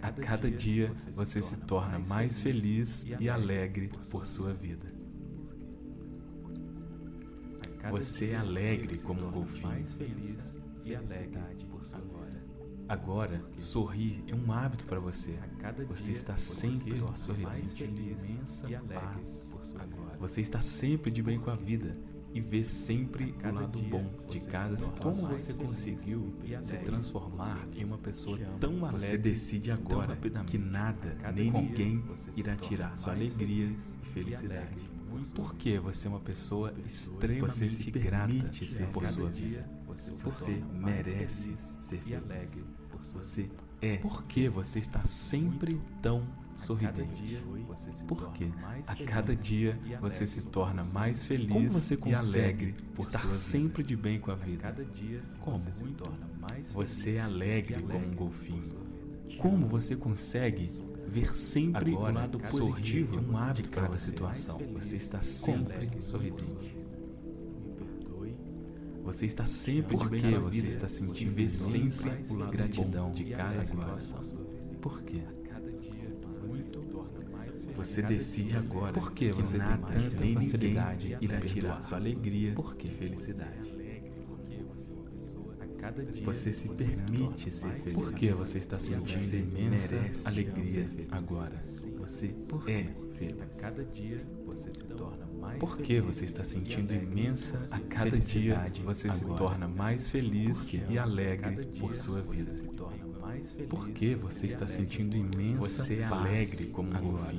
A 0.00 0.10
cada 0.12 0.50
dia 0.50 0.92
você 1.12 1.40
se 1.40 1.56
torna 1.58 1.98
mais 1.98 2.42
feliz 2.42 3.04
e 3.18 3.28
alegre 3.28 3.90
por 4.10 4.26
sua 4.26 4.52
vida. 4.52 4.88
Você 7.90 8.30
é 8.30 8.36
alegre 8.36 8.98
como 8.98 9.24
um 9.24 9.30
golfinho. 9.30 9.68
Mais 9.68 9.92
feliz 9.94 10.58
e 10.84 10.94
alegre 10.94 11.66
por 11.70 11.84
sua 11.84 11.98
vida. 11.98 12.42
Agora, 12.88 13.42
sorrir 13.56 14.22
é 14.26 14.34
um 14.34 14.52
hábito 14.52 14.84
para 14.86 15.00
você. 15.00 15.38
cada 15.58 15.84
Você 15.86 16.12
está 16.12 16.36
sempre 16.36 17.00
e. 17.00 17.00
Agora, 19.78 20.16
você 20.18 20.40
está 20.40 20.60
sempre 20.60 21.10
de 21.10 21.22
bem 21.22 21.38
com 21.40 21.50
a 21.50 21.56
vida 21.56 21.96
e 22.32 22.40
vê 22.40 22.64
sempre 22.64 23.34
o 23.44 23.54
lado 23.54 23.82
bom 23.82 24.10
de 24.30 24.40
cada 24.40 24.78
situação. 24.78 25.26
Como 25.26 25.38
você 25.38 25.54
conseguiu 25.54 26.34
se 26.62 26.76
transformar 26.78 27.66
por 27.66 27.76
em 27.76 27.84
uma 27.84 27.98
pessoa 27.98 28.38
tão 28.58 28.84
alegre? 28.84 29.00
Você 29.00 29.18
decide 29.18 29.70
agora 29.70 30.16
que 30.46 30.58
nada 30.58 31.16
nem 31.34 31.50
ninguém 31.50 32.02
irá 32.36 32.56
tirar 32.56 32.96
sua 32.96 33.12
alegria 33.12 33.66
e 34.02 34.06
felicidade. 34.06 34.76
muito 35.10 35.32
Porque 35.32 35.78
você 35.78 36.06
é 36.06 36.10
uma 36.10 36.20
pessoa 36.20 36.72
extremamente 36.84 37.50
Você 37.50 37.68
se 37.68 37.90
grata 37.90 38.52
ser 38.52 38.86
por 38.88 39.06
sua 39.06 39.28
vida. 39.28 39.68
você 40.22 40.62
merece 40.72 41.54
ser 41.80 42.00
feliz. 42.00 42.64
por 42.90 43.04
Você 43.12 43.50
é. 43.82 43.96
Porque 43.96 44.48
você 44.48 44.78
está 44.78 45.00
sempre 45.00 45.80
tão 46.00 46.24
sorridente. 46.54 47.40
torna 48.06 48.46
mais 48.62 48.88
a 48.88 48.94
cada 48.94 49.34
dia 49.34 49.78
você 50.00 50.26
se 50.26 50.42
torna 50.42 50.84
por 50.84 50.92
mais 50.92 51.26
feliz. 51.26 51.52
Como 51.52 51.70
você 51.70 51.94
e 51.94 51.96
consegue 51.96 52.38
alegre 52.38 52.74
por 52.94 53.06
estar 53.06 53.26
sempre 53.28 53.82
de 53.82 53.96
bem 53.96 54.20
com 54.20 54.30
a 54.30 54.34
vida. 54.36 54.62
Cada 54.62 54.84
dia 54.84 55.20
Como? 55.40 55.58
você 56.72 57.16
é 57.16 57.20
alegre 57.20 57.82
como 57.82 57.98
um 57.98 58.14
golfinho. 58.14 58.62
por. 59.28 59.36
Como 59.38 59.66
você 59.66 59.96
consegue 59.96 60.70
ver 61.08 61.34
sempre 61.34 61.90
o 61.90 62.00
lado 62.00 62.38
cada 62.38 62.50
positivo 62.50 63.18
um 63.18 63.36
hábito 63.36 63.70
para 63.70 63.82
cada 63.82 63.98
situação? 63.98 64.58
Você 64.74 64.96
está 64.96 65.20
sempre 65.20 65.88
por 65.88 66.00
sorridente. 66.00 66.81
Você 69.02 69.26
está 69.26 69.46
sempre 69.46 69.96
com 69.96 70.04
a 70.04 70.08
você 70.08 70.66
está 70.66 70.88
sentindo 70.88 72.34
lado 72.38 72.50
gratidão 72.50 73.12
de 73.12 73.24
cada 73.24 73.62
situação. 73.64 74.20
por. 74.20 74.42
Por 74.80 75.02
quê? 75.02 75.22
Você 77.76 78.02
decide 78.02 78.56
agora 78.56 78.92
você 78.92 79.00
porque 79.00 79.32
se 79.32 79.40
você 79.40 79.58
tem 79.58 79.66
tanta 79.78 80.34
facilidade 80.34 81.18
e 81.20 81.24
irá 81.24 81.40
tirar 81.40 81.76
por 81.76 81.82
sua 81.82 81.98
alegria 81.98 82.50
vida. 82.50 82.62
porque 82.62 82.88
felicidade. 82.88 83.72
Você 86.24 86.52
se 86.52 86.68
permite 86.68 87.50
ser 87.50 87.68
feliz. 87.70 87.82
feliz 87.82 87.92
Porque 87.92 88.30
você 88.30 88.58
está 88.58 88.78
sentindo 88.78 89.36
imensa 89.36 89.96
alegria 90.24 90.88
agora. 91.10 91.58
Você 91.98 92.28
Por 92.48 92.68
é 92.70 92.84
feliz. 93.18 93.42
A 93.42 93.60
cada 93.60 93.84
dia 93.84 94.24
você 94.54 94.70
se 94.70 94.84
torna 94.84 95.26
mais 95.40 95.58
Por 95.58 95.78
que 95.78 96.00
feliz 96.00 96.04
você 96.04 96.24
está 96.24 96.44
sentindo 96.44 96.94
imensa 96.94 97.60
a 97.70 97.80
cada 97.80 98.18
dia 98.18 98.70
você 98.84 99.10
se 99.10 99.24
torna 99.24 99.66
mais 99.66 100.10
feliz 100.10 100.70
Porque 100.70 100.82
e 100.92 100.98
alegre 100.98 101.66
por 101.78 101.94
sua 101.94 102.20
vida? 102.20 102.52
se 102.52 102.64
torna 102.68 103.06
mais 103.20 103.52
feliz 103.52 103.68
Por 103.68 103.88
que 103.90 104.14
você 104.14 104.46
está 104.46 104.66
sentindo 104.66 105.16
imensa. 105.16 105.60
Você 105.60 105.96
é 105.96 106.04
alegre 106.04 106.66
como 106.66 106.90
um 106.90 106.96
agora. 106.96 107.36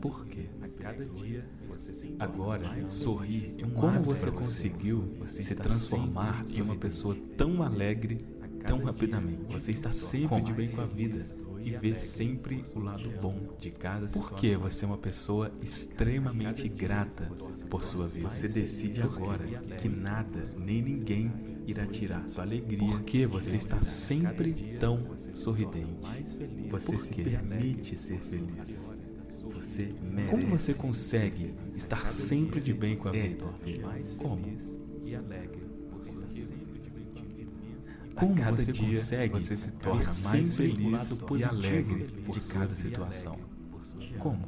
Por 0.00 0.24
quê? 0.26 0.46
A 0.62 0.82
cada 0.82 1.04
dia 1.04 1.48
você 1.68 1.92
se 1.92 2.06
torna 2.08 2.24
Agora, 2.24 2.86
sorrir 2.86 3.56
Como 3.74 4.00
você 4.00 4.30
conseguiu 4.30 5.04
se 5.26 5.54
transformar 5.54 6.44
em 6.48 6.62
uma 6.62 6.76
pessoa 6.76 7.16
tão 7.36 7.62
alegre, 7.62 8.24
tão 8.66 8.82
rapidamente? 8.84 9.52
Você 9.52 9.72
está 9.72 9.90
sempre 9.90 10.40
de 10.42 10.52
bem 10.52 10.68
com 10.70 10.80
a 10.80 10.86
vida 10.86 11.43
e 11.64 11.76
vê 11.76 11.94
sempre 11.94 12.62
o 12.74 12.78
lado 12.78 13.10
bom 13.20 13.56
de 13.58 13.70
cada 13.70 14.08
situação. 14.08 14.30
Porque 14.30 14.56
você 14.56 14.84
é 14.84 14.88
uma 14.88 14.98
pessoa 14.98 15.52
extremamente 15.62 16.68
grata 16.68 17.30
por 17.70 17.82
sua 17.82 18.06
vida. 18.06 18.28
Você 18.28 18.48
decide 18.48 19.00
agora 19.02 19.44
que 19.78 19.88
nada 19.88 20.44
nem 20.56 20.82
ninguém 20.82 21.32
irá 21.66 21.86
tirar 21.86 22.28
sua 22.28 22.44
alegria. 22.44 22.78
Porque 22.78 23.26
você 23.26 23.56
está 23.56 23.80
sempre 23.80 24.76
tão 24.78 25.16
sorridente. 25.16 26.00
Você 26.70 26.98
se 26.98 27.14
permite 27.14 27.96
ser 27.96 28.20
feliz. 28.20 28.90
Você 29.52 29.94
merece. 30.02 30.30
Como 30.30 30.46
você 30.46 30.74
consegue 30.74 31.54
estar 31.74 32.06
sempre 32.06 32.60
de 32.60 32.72
bem 32.72 32.96
com 32.96 33.08
a 33.08 33.12
vida? 33.12 33.44
Como? 34.18 34.44
e 35.06 35.14
alegre. 35.14 35.73
Como 38.14 38.34
cada 38.36 38.56
você 38.56 38.72
dia 38.72 38.88
consegue 38.98 39.34
você 39.40 39.56
se 39.56 39.72
torna 39.72 40.12
mais 40.24 40.56
feliz 40.56 41.20
e 41.36 41.44
alegre 41.44 42.04
por 42.24 42.36
cada 42.48 42.74
situação? 42.74 43.38
Como? 44.18 44.46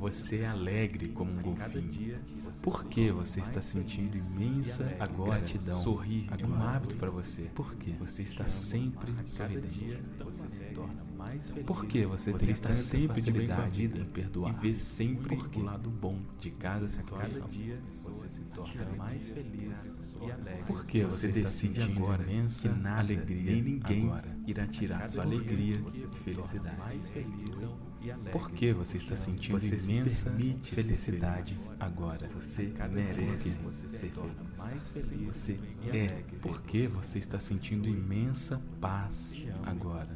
Você 0.00 0.38
é 0.38 0.46
alegre 0.46 1.10
como 1.10 1.30
um 1.30 1.42
golfinho. 1.42 2.18
Por 2.62 2.84
que 2.86 3.12
você 3.12 3.40
está 3.40 3.60
sentindo 3.60 4.16
imensa 4.16 4.96
agora 4.98 5.40
gratidão? 5.40 5.82
Sorrir 5.82 6.26
é 6.38 6.46
um 6.46 6.54
hábito 6.62 6.96
para 6.96 7.10
você. 7.10 7.42
Por 7.54 7.74
quê? 7.74 7.92
Você 7.98 8.22
está 8.22 8.48
sempre 8.48 9.12
sorridente. 9.26 9.98
você 10.24 10.48
se 10.48 10.64
torna 10.74 11.04
mais 11.18 11.50
feliz. 11.50 11.66
Por 11.66 11.84
que 11.84 12.06
você, 12.06 12.32
Você 12.32 12.44
tem 12.46 12.50
está 12.50 12.72
sempre 12.72 13.20
de 13.20 13.30
bem 13.30 13.46
com 13.46 13.52
a 13.52 13.66
vida 13.66 13.98
em 13.98 14.04
perdoar 14.06 14.54
e 14.54 14.68
vê 14.68 14.74
sempre 14.74 15.36
o 15.36 15.62
lado 15.62 15.90
bom 15.90 16.18
de 16.40 16.50
cada 16.50 16.88
situação? 16.88 17.42
Cada 17.42 17.48
dia 17.50 17.78
você 18.02 18.26
se 18.26 18.40
torna 18.54 18.86
mais 18.96 19.28
feliz 19.28 20.16
e 20.18 20.32
alegre. 20.32 20.64
Por 20.66 20.86
que 20.86 21.04
você, 21.04 21.28
decide 21.28 21.82
agora 21.82 22.22
imensa 22.22 22.70
que 22.70 22.78
nada 22.80 23.00
alegria 23.00 23.52
nem 23.52 23.62
ninguém 23.62 24.10
irá 24.46 24.66
tirar 24.66 25.06
sua 25.10 25.24
alegria 25.24 25.76
e 25.92 26.08
felicidade? 26.08 26.78
mais 26.78 27.10
feliz 27.10 27.60
e 27.60 27.64
alegre. 27.64 27.89
Por 28.32 28.50
que 28.50 28.72
você 28.72 28.96
está 28.96 29.14
sentindo 29.16 29.58
Você 29.58 29.78
se 29.78 29.92
imensa 29.92 30.34
ser 30.34 30.74
felicidade 30.74 31.54
feliz. 31.54 31.72
agora? 31.78 32.28
Você 32.34 32.72
merece 32.90 33.50
você 33.62 33.88
se 33.88 33.98
ser 33.98 34.10
feliz. 34.10 34.58
mais 34.58 34.88
feliz 34.88 35.26
Você 35.26 35.60
é. 35.92 36.22
Por 36.40 36.62
que 36.62 36.86
você 36.86 37.18
está 37.18 37.38
sentindo 37.38 37.88
imensa 37.88 38.60
paz 38.80 39.48
agora? 39.62 40.08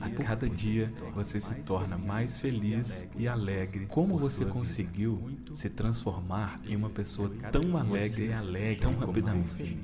A 0.00 0.10
cada 0.10 0.46
dia, 0.46 0.92
você 1.14 1.40
se 1.40 1.54
torna 1.62 1.96
mais 1.96 2.38
feliz 2.38 3.06
e 3.16 3.26
alegre. 3.26 3.86
Como 3.86 4.18
você 4.18 4.44
conseguiu 4.44 5.18
se 5.54 5.70
transformar 5.70 6.60
em 6.66 6.76
uma 6.76 6.90
pessoa 6.90 7.30
tão 7.50 7.74
alegre 7.74 8.24
e 8.24 8.26
se 8.26 8.32
alegre 8.32 8.76
tão 8.76 8.94
rapidamente? 8.94 9.78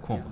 Como? 0.00 0.24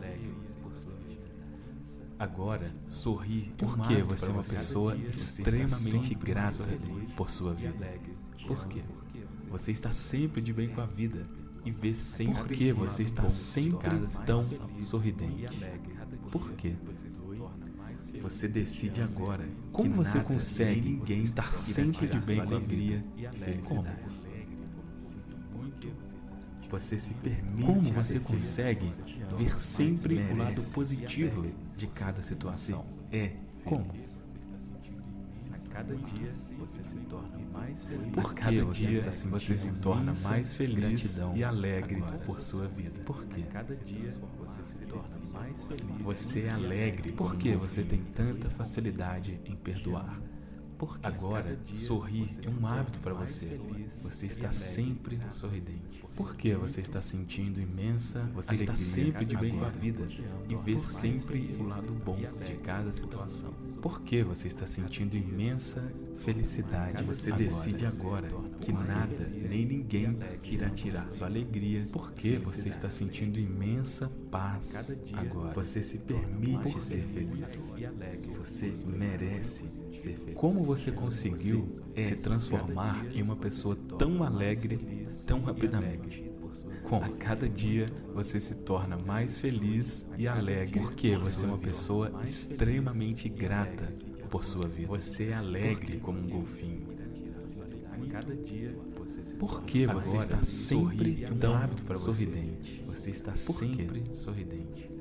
Agora, 2.18 2.74
sorrir 2.88 3.52
um 3.62 3.66
Porque 3.66 4.02
você 4.02 4.30
é 4.30 4.32
uma 4.32 4.42
pessoa 4.42 4.96
extremamente 4.96 6.14
grata 6.14 6.66
por 7.16 7.30
sua 7.30 7.52
vida. 7.52 7.74
Por 8.46 8.66
quê? 8.66 8.82
Porque 8.86 9.20
você 9.50 9.70
está 9.70 9.90
sempre 9.90 10.40
de 10.40 10.52
bem 10.52 10.68
com 10.68 10.80
a 10.80 10.86
vida 10.86 11.26
e 11.64 11.70
vê 11.70 11.94
sempre 11.94 12.34
Por 12.34 12.48
que 12.48 12.72
você 12.72 13.02
está 13.02 13.28
sempre 13.28 14.00
tão 14.24 14.44
sorridente. 14.46 15.48
Por 16.32 16.52
quê? 16.52 16.74
você 18.22 18.48
decide 18.48 19.02
agora 19.02 19.46
Como 19.72 19.92
você 19.94 20.20
consegue 20.20 20.80
ninguém 20.90 21.22
estar 21.22 21.52
sempre 21.52 22.06
de 22.06 22.18
bem 22.20 22.36
com 22.36 22.42
a 22.42 22.56
alegria 22.56 23.04
e 23.16 23.28
felicidade? 23.28 23.96
por 24.04 24.35
você 26.68 26.98
se 26.98 27.14
permite 27.14 27.66
Como 27.66 27.82
você 27.92 28.20
consegue 28.20 28.90
ver 29.38 29.54
sempre 29.54 30.18
o 30.18 30.36
lado 30.36 30.62
positivo 30.72 31.46
de 31.76 31.86
cada 31.88 32.20
situação. 32.20 32.84
É 33.12 33.32
como? 33.64 33.92
Cada 35.76 35.94
dia 35.94 36.30
você 36.58 36.82
se 36.82 36.96
torna 37.00 37.38
mais 37.52 37.84
feliz. 37.84 38.10
Por 38.10 38.34
cada 38.34 38.64
você, 38.64 38.86
dia 38.88 39.02
você 39.28 39.56
se 39.58 39.72
torna 39.72 40.14
mais 40.22 40.56
feliz 40.56 40.80
gratidão 40.80 41.36
e 41.36 41.44
alegre 41.44 41.96
agora 41.96 42.18
por 42.20 42.40
sua 42.40 42.66
vida. 42.66 42.98
Por 43.04 43.22
quê? 43.26 43.42
Cada 43.52 43.76
dia 43.76 44.16
você 44.38 44.64
se 44.64 44.86
torna 44.86 45.18
mais 45.34 45.64
feliz. 45.64 45.84
Você 46.00 46.40
é 46.44 46.50
alegre 46.50 47.12
Por 47.12 47.32
porque 47.32 47.52
que 47.52 47.56
você 47.58 47.82
tem 47.82 48.02
tanta 48.14 48.48
facilidade 48.48 49.38
em 49.44 49.54
perdoar. 49.54 50.18
Porque 50.78 51.06
agora 51.06 51.58
sorrir 51.72 52.26
é 52.42 52.50
um 52.50 52.66
hábito 52.66 52.98
para 53.00 53.14
você. 53.14 53.60
Você 54.02 54.26
está 54.26 54.50
sempre 54.50 55.18
sorridente. 55.30 56.00
Porque 56.16 56.54
você 56.54 56.80
está 56.80 57.00
sentindo 57.00 57.60
imensa, 57.60 58.20
você 58.34 58.54
está 58.54 58.74
sempre 58.76 59.24
de 59.24 59.36
bem 59.36 59.58
com 59.58 59.64
a 59.64 59.70
vida 59.70 60.04
e 60.48 60.54
vê 60.56 60.78
sempre 60.78 61.56
o 61.58 61.64
lado 61.64 61.92
bom 61.94 62.16
de 62.16 62.54
cada 62.56 62.92
situação. 62.92 63.52
Porque 63.80 64.22
você 64.22 64.48
está 64.48 64.66
sentindo 64.66 65.16
imensa 65.16 65.80
felicidade. 66.18 67.04
Você 67.04 67.32
decide 67.32 67.86
agora 67.86 68.28
que 68.60 68.72
nada 68.72 69.26
nem 69.48 69.66
ninguém 69.66 70.18
irá 70.44 70.70
tirar 70.70 71.10
sua 71.10 71.26
alegria. 71.26 71.86
Porque 71.92 72.38
você 72.38 72.68
está 72.68 72.90
sentindo 72.90 73.38
imensa 73.38 74.10
paz 74.30 75.00
agora. 75.12 75.54
Você 75.54 75.82
se 75.82 75.98
permite 75.98 76.78
ser 76.78 77.04
feliz 77.06 77.76
você 78.46 78.72
merece 78.86 79.66
ser 79.94 80.16
feliz. 80.16 80.34
Como 80.34 80.62
você 80.66 80.90
conseguiu 80.90 81.66
é 81.94 82.02
se 82.02 82.16
transformar 82.16 83.06
em 83.14 83.22
uma 83.22 83.36
pessoa 83.36 83.76
tão 83.98 84.22
alegre 84.22 85.06
tão 85.26 85.42
rapidamente? 85.42 86.30
Como? 86.82 87.02
A 87.04 87.08
cada 87.18 87.48
dia 87.48 87.92
você 88.14 88.38
se 88.38 88.54
torna 88.56 88.96
mais 88.96 89.40
feliz 89.40 90.06
e 90.16 90.28
alegre 90.28 90.80
porque 90.80 91.16
você 91.16 91.44
é 91.44 91.48
uma 91.48 91.58
pessoa 91.58 92.12
extremamente 92.22 93.28
grata 93.28 93.86
por 94.30 94.44
sua 94.44 94.68
vida. 94.68 94.88
Você 94.88 95.28
é 95.28 95.34
alegre 95.34 95.98
como 95.98 96.18
um 96.18 96.28
golfinho. 96.28 96.86
A 97.90 98.06
cada 98.10 98.36
dia 98.36 98.74
você 98.98 99.22
se 99.22 99.36
Por 99.36 99.62
que 99.62 99.86
você 99.86 100.16
está 100.16 100.42
sempre 100.42 101.26
tão 101.40 101.68
para 101.86 101.96
sorridente? 101.96 102.82
Você 102.86 103.10
está 103.10 103.34
sempre 103.34 104.04
sorridente. 104.14 104.95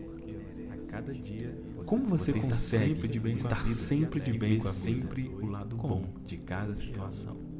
A 0.71 0.91
cada 0.91 1.13
dia 1.13 1.53
como 1.85 2.03
você, 2.03 2.31
você 2.31 2.39
consegue 2.39 2.95
sempre 2.95 3.07
de 3.07 3.19
bem 3.19 3.35
estar 3.35 3.65
sempre 3.67 4.19
de 4.19 4.37
bem 4.37 4.59
com 4.59 4.67
a 4.67 4.71
sempre 4.71 5.27
o 5.27 5.45
lado 5.45 5.75
bom 5.77 6.05
de 6.25 6.37
cada 6.37 6.75
situação? 6.75 7.55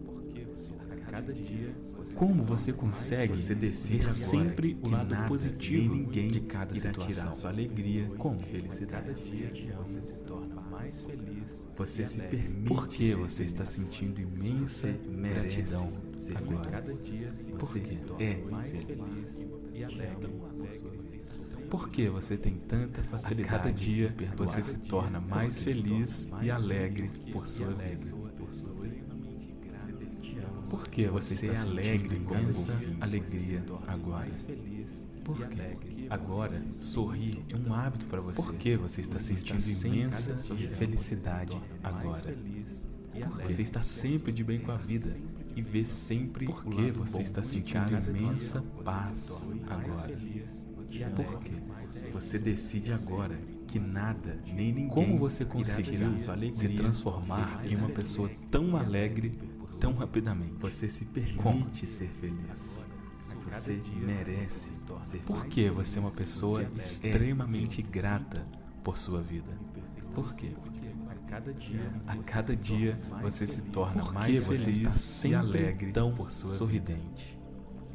cada 1.16 1.32
dia. 1.32 1.74
Como 2.16 2.44
você 2.44 2.74
consegue 2.74 3.38
você 3.38 3.56
decide 3.56 4.14
sempre 4.14 4.78
o 4.84 4.90
lado 4.90 5.28
positivo 5.28 5.96
ninguém 5.96 6.30
de 6.30 6.42
cada 6.42 6.76
situação. 6.76 7.08
tirar 7.08 7.34
sua 7.34 7.50
alegria 7.52 8.10
como 8.18 8.40
felicidade. 8.42 9.08
Cada 9.08 9.22
dia 9.22 9.78
você 9.78 10.02
se 10.02 10.24
torna 10.24 10.56
mais 10.56 10.75
feliz. 10.92 11.68
Você 11.76 12.06
se 12.06 12.22
permite. 12.22 12.68
Porque 12.68 13.16
você 13.16 13.44
está 13.44 13.66
sentindo 13.66 14.22
imensa 14.22 14.90
gratidão 14.90 16.02
agora. 16.36 16.70
Cada 16.72 16.94
dia 16.94 17.32
você 17.60 17.80
é 18.20 18.36
mais 18.50 18.84
feliz 18.84 19.48
e 19.74 19.84
alegre. 19.84 20.42
Porque 21.70 22.10
você 22.10 22.38
tem 22.38 22.56
tanta 22.56 23.04
facilidade. 23.04 23.56
A 23.56 23.58
cada 23.58 23.74
dia 23.74 24.16
você 24.38 24.62
se 24.62 24.80
torna 24.80 25.20
mais 25.20 25.64
feliz 25.64 26.32
e 26.42 26.50
alegre 26.50 27.10
por 27.32 27.48
sua 27.48 27.74
vida. 27.74 28.25
Por 30.76 30.90
que 30.90 31.08
você 31.08 31.48
está 31.48 31.70
alegre 31.70 32.20
com 32.20 32.36
essa 32.36 32.74
alegria 33.00 33.64
agora? 33.88 34.30
Por 35.24 35.48
que 35.48 36.08
agora 36.10 36.52
sorrir 36.52 37.46
é 37.48 37.56
um 37.56 37.74
hábito 37.74 38.06
para 38.08 38.20
você? 38.20 38.36
Por 38.36 38.54
que 38.56 38.76
você 38.76 39.00
está 39.00 39.18
sentindo 39.18 39.88
imensa 39.88 40.36
felicidade 40.76 41.58
agora? 41.82 42.38
Você 43.46 43.62
está 43.62 43.82
sempre 43.82 44.34
de 44.34 44.44
bem 44.44 44.60
com 44.60 44.74
a 44.74 44.76
vida 44.76 45.16
e 45.56 45.62
vê 45.62 45.86
sempre 45.86 46.46
por 46.46 46.66
que 46.66 46.92
você 46.92 47.22
está 47.22 47.42
sentindo 47.42 47.94
imensa 48.10 48.62
paz 48.84 49.50
agora. 49.70 50.18
Por 51.16 51.40
que 51.40 51.54
você 52.12 52.38
decide 52.38 52.92
agora 52.92 53.40
que 53.66 53.80
nada 53.80 54.38
nem 54.46 54.74
ninguém 54.74 54.90
como 54.90 55.18
você 55.18 55.46
conseguiu 55.46 56.18
se 56.54 56.70
transformar 56.76 57.66
em 57.66 57.78
uma 57.78 57.90
pessoa 57.90 58.30
tão 58.52 58.76
alegre 58.76 59.40
tão 59.80 59.94
rapidamente. 59.94 60.54
Você 60.60 60.88
se 60.88 61.06
permite 61.06 61.88
ser 61.88 62.10
feliz. 62.10 62.82
Você 63.50 63.80
merece 63.96 64.74
ser 65.04 65.20
Por 65.20 65.46
que 65.46 65.70
você 65.70 66.00
é 66.00 66.02
uma 66.02 66.12
pessoa 66.12 66.64
extremamente 66.76 67.82
grata 67.82 68.46
por 68.84 68.98
sua 68.98 69.22
vida? 69.22 69.58
Por 70.14 70.34
quê? 70.36 70.52
A 72.08 72.16
cada 72.18 72.56
dia 72.56 72.98
você 73.22 73.46
se 73.46 73.62
torna 73.64 74.04
mais 74.12 74.46
você 74.46 74.72
feliz 74.72 74.78
está 74.78 74.92
sempre 74.92 75.32
e 75.32 75.36
alegre 75.36 75.92
tão 75.92 76.16
por 76.16 76.32
sua 76.32 76.50
sorridente. 76.50 77.38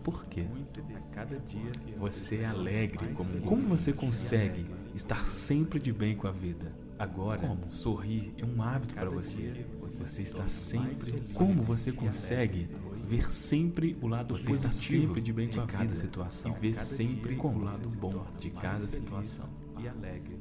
Por 0.04 0.24
quê? 0.26 0.46
A 0.94 1.14
cada 1.14 1.38
dia 1.38 1.72
você 1.98 2.38
é 2.38 2.46
alegre 2.46 3.12
como 3.14 3.40
Como 3.40 3.68
você 3.68 3.92
consegue 3.92 4.66
estar 4.94 5.24
sempre 5.24 5.80
de 5.80 5.92
bem 5.92 6.16
com 6.16 6.26
a 6.26 6.32
vida? 6.32 6.72
Agora, 7.00 7.40
como? 7.40 7.70
sorrir 7.70 8.34
é 8.36 8.44
um 8.44 8.62
hábito 8.62 8.94
para 8.94 9.08
você. 9.08 9.66
Você 9.78 10.20
está 10.20 10.46
sempre. 10.46 11.22
Como 11.32 11.62
você 11.62 11.90
consegue 11.90 12.68
ver 13.08 13.26
sempre 13.32 13.96
o 14.02 14.06
lado 14.06 14.36
você 14.36 14.50
positivo 14.50 14.66
está 14.66 14.72
sempre 14.72 15.20
de 15.22 15.32
bem 15.32 15.48
com 15.48 15.62
a 15.62 15.66
cada 15.66 15.94
situação 15.94 16.54
e 16.54 16.60
ver 16.60 16.74
sempre 16.74 17.36
com 17.36 17.56
o 17.56 17.64
lado 17.64 17.88
bom 17.98 18.26
de 18.38 18.50
cada 18.50 18.86
situação 18.86 19.48
e 19.78 19.88
alegre 19.88 20.40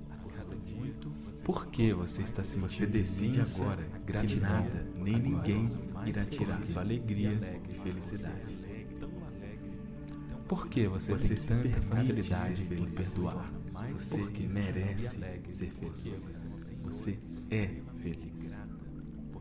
por 1.45 1.67
que 1.67 1.93
você 1.93 2.21
está 2.21 2.43
se 2.43 2.59
Você 2.59 2.85
decide 2.85 3.39
agora 3.41 3.83
que 4.05 4.35
nada 4.35 4.85
nem 4.95 5.17
ninguém 5.17 5.75
irá 6.05 6.25
tirar 6.25 6.65
sua 6.67 6.81
alegria 6.81 7.39
e 7.69 7.73
felicidade. 7.73 8.67
Por 10.47 10.67
que 10.69 10.87
você, 10.87 11.11
você 11.11 11.35
tem 11.35 11.71
tanta 11.71 11.81
facilidade 11.81 12.63
em 12.63 12.85
perdoar? 12.85 13.58
Porque 14.09 14.47
merece 14.47 15.19
ser 15.49 15.71
feliz. 15.71 16.45
Você 16.83 17.19
é 17.49 17.67
feliz. 18.01 18.51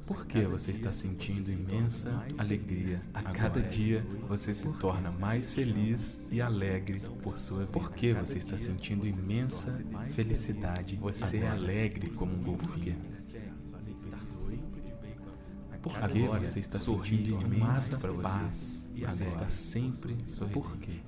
Por 0.06 0.26
que 0.26 0.43
você 0.46 0.73
está 0.73 0.90
sentindo 0.90 1.50
imensa 1.50 2.25
alegria? 2.38 2.99
A 3.12 3.23
cada 3.25 3.61
dia 3.61 4.02
você 4.26 4.55
se 4.55 4.72
torna 4.74 5.10
mais 5.10 5.53
feliz 5.53 6.29
e 6.32 6.41
alegre 6.41 7.01
por 7.22 7.36
sua 7.36 7.58
vida. 7.58 7.72
Por 7.72 7.93
que 7.93 8.15
você 8.15 8.39
está 8.39 8.56
sentindo 8.56 9.06
imensa 9.06 9.84
felicidade? 10.15 10.96
Você 10.96 11.39
é 11.39 11.48
alegre 11.48 12.08
como 12.10 12.32
um 12.32 12.43
golfinho. 12.43 12.98
Por 15.82 16.08
que 16.08 16.27
você 16.27 16.60
está 16.60 16.79
sentindo 16.79 17.43
imensa 17.43 17.98
paz? 18.22 18.91
Você 18.94 19.24
está 19.24 19.48
sempre 19.48 20.17
sorrindo. 20.27 20.60
Por 20.60 20.77
quê? 20.79 21.01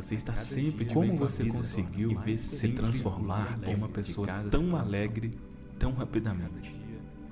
Você 0.00 0.14
está 0.14 0.34
sempre 0.34 0.86
Como 0.86 1.14
você 1.14 1.44
conseguiu 1.44 2.18
se 2.38 2.68
transformar 2.68 3.58
em 3.66 3.74
uma 3.74 3.88
pessoa 3.88 4.26
tão 4.50 4.74
alegre 4.74 5.38
tão 5.78 5.92
rapidamente? 5.92 6.80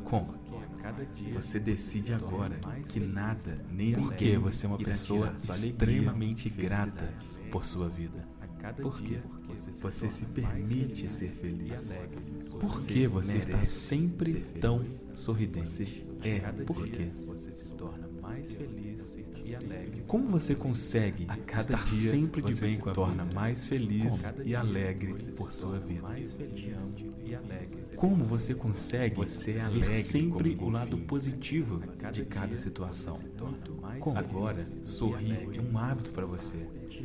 Como? 0.04 0.34
Você 1.32 1.58
decide 1.58 2.12
agora 2.12 2.60
que 2.86 3.00
nada 3.00 3.64
nem 3.70 3.94
porque 3.94 4.36
você 4.36 4.66
é 4.66 4.68
uma 4.68 4.78
pessoa 4.78 5.34
extremamente 5.36 6.50
grata 6.50 7.14
por 7.50 7.64
sua 7.64 7.88
vida. 7.88 8.26
Por 8.82 9.00
quê? 9.00 9.18
Você 9.80 10.10
se 10.10 10.26
permite 10.26 11.08
ser 11.08 11.30
feliz. 11.30 12.32
Por 12.60 12.84
que 12.84 13.08
você 13.08 13.38
está 13.38 13.62
sempre 13.62 14.42
tão 14.60 14.84
sorridente? 15.14 16.06
É, 16.22 16.40
por 16.64 16.86
quê? 16.86 17.08
Se 18.28 18.34
mais 18.34 18.52
feliz 18.52 19.18
e 19.44 19.54
alegre. 19.54 20.02
Como 20.06 20.28
você 20.28 20.54
consegue 20.54 21.24
a 21.28 21.36
cada 21.36 21.76
estar 21.76 21.84
dia 21.84 22.10
sempre 22.10 22.42
de 22.42 22.54
bem 22.54 22.78
com 22.78 22.90
a 22.90 22.92
torna 22.92 23.24
vida? 23.24 23.34
mais 23.34 23.66
feliz 23.66 24.32
e 24.44 24.54
alegre 24.54 25.14
por 25.36 25.50
sua 25.50 25.78
vida? 25.78 26.06
Como 27.96 28.24
você 28.24 28.54
consegue 28.54 29.16
você 29.16 29.52
é 29.52 29.68
ver 29.68 30.02
sempre 30.02 30.56
o 30.60 30.68
lado 30.68 30.98
positivo 30.98 31.80
de 32.12 32.24
cada 32.24 32.56
situação? 32.56 33.18
Como? 34.00 34.18
Agora, 34.18 34.64
sorrir 34.84 35.48
é 35.54 35.60
um 35.60 35.78
hábito 35.78 36.12
para 36.12 36.26
você. 36.26 36.58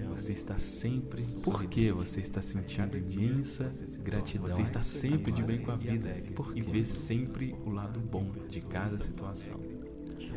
Você 0.10 0.34
está 0.34 0.58
sempre. 0.58 1.24
Por 1.44 1.66
que 1.66 1.92
você 1.92 2.20
está 2.20 2.42
sentindo 2.42 2.98
imensa 2.98 3.70
gratidão? 4.02 4.48
Você 4.48 4.62
está 4.62 4.82
sempre 4.82 5.32
de 5.32 5.44
bem 5.44 5.62
com 5.62 5.72
a 5.72 5.76
vida 5.76 6.10
e 6.56 6.62
vê 6.62 6.86
sempre 6.86 7.56
o 7.66 7.70
lado 7.70 8.00
bom 8.00 8.32
de 8.50 8.62
cada 8.62 9.00
situação. 9.00 9.83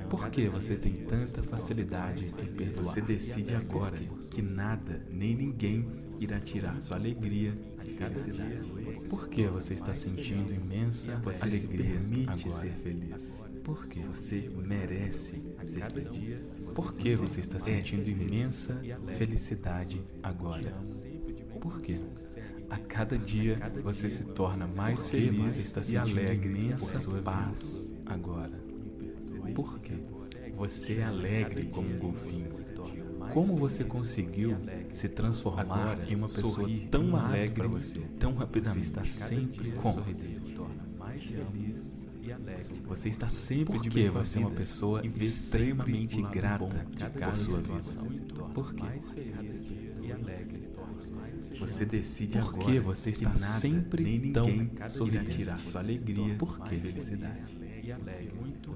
Por 0.08 0.30
que 0.30 0.48
você 0.48 0.76
tem 0.76 0.92
tanta 0.92 1.42
facilidade 1.42 2.26
em 2.26 2.46
perdoar? 2.54 2.84
Você 2.84 3.00
decide 3.00 3.54
agora 3.54 3.98
que 4.30 4.40
nada 4.40 5.04
nem 5.10 5.34
ninguém 5.34 5.90
irá 6.20 6.38
tirar 6.38 6.80
sua 6.80 6.96
alegria 6.96 7.52
e 7.84 7.94
felicidade. 7.94 9.08
Por 9.08 9.28
que 9.28 9.46
você 9.48 9.74
está 9.74 9.94
sentindo 9.94 10.52
imensa 10.54 11.16
você 11.18 11.44
alegria 11.44 11.98
permite 11.98 12.30
agora? 12.30 12.60
ser 12.60 12.72
feliz? 12.82 13.44
Por 13.64 13.86
que 13.86 14.00
você 14.00 14.50
merece 14.66 15.54
ser 15.64 15.90
feliz? 15.90 16.70
Por 16.74 16.94
que 16.94 17.14
você 17.16 17.40
está 17.40 17.58
sentindo 17.58 18.08
imensa 18.08 18.80
felicidade 19.16 20.00
agora? 20.22 20.72
Por 21.60 21.80
quê? 21.80 22.00
A 22.70 22.78
cada 22.78 23.18
dia 23.18 23.58
você 23.82 24.08
se 24.08 24.24
torna 24.24 24.68
mais 24.76 25.08
feliz 25.08 25.72
e 25.88 25.96
alegre 25.96 26.74
por 26.78 26.94
sua 26.94 27.22
paz 27.22 27.94
agora. 28.04 28.65
Por 29.54 29.78
quê? 29.78 29.94
Você 30.56 30.94
é 30.94 31.04
alegre 31.04 31.66
como 31.66 31.88
um 31.88 31.98
golfinho. 31.98 32.48
Como 33.32 33.56
você 33.56 33.84
conseguiu 33.84 34.56
se 34.92 35.08
transformar 35.08 36.10
em 36.10 36.14
uma 36.14 36.28
pessoa 36.28 36.68
tão 36.90 37.14
alegre, 37.16 37.68
tão 38.18 38.34
rapidamente? 38.34 38.86
Você 38.86 39.00
está 39.00 39.04
sempre 39.04 39.72
sorridente. 39.82 40.42
Você 42.88 43.08
está 43.08 43.28
sempre 43.28 43.78
de 43.78 43.90
bem 43.90 44.10
você 44.10 44.38
é 44.38 44.40
uma 44.40 44.50
pessoa 44.50 45.04
extremamente 45.06 46.20
grata 46.22 46.86
por 47.12 47.36
sua 47.36 47.60
vida. 47.60 48.52
Por 48.54 48.74
quê? 48.74 48.84
Você 51.58 51.84
decide 51.84 52.38
Por 52.38 52.58
que 52.58 52.80
você 52.80 53.10
está 53.10 53.30
que 53.30 53.38
nada, 53.40 53.52
sempre 53.52 54.02
nem 54.02 54.32
tão 54.32 54.48
sorridente. 54.88 55.36
tirar 55.36 55.60
sua 55.60 55.80
alegria, 55.80 56.34
por 56.34 56.58
que 56.60 56.78
felicidade 56.80 57.56
e 57.84 57.92
alegre 57.92 58.32
muito 58.34 58.74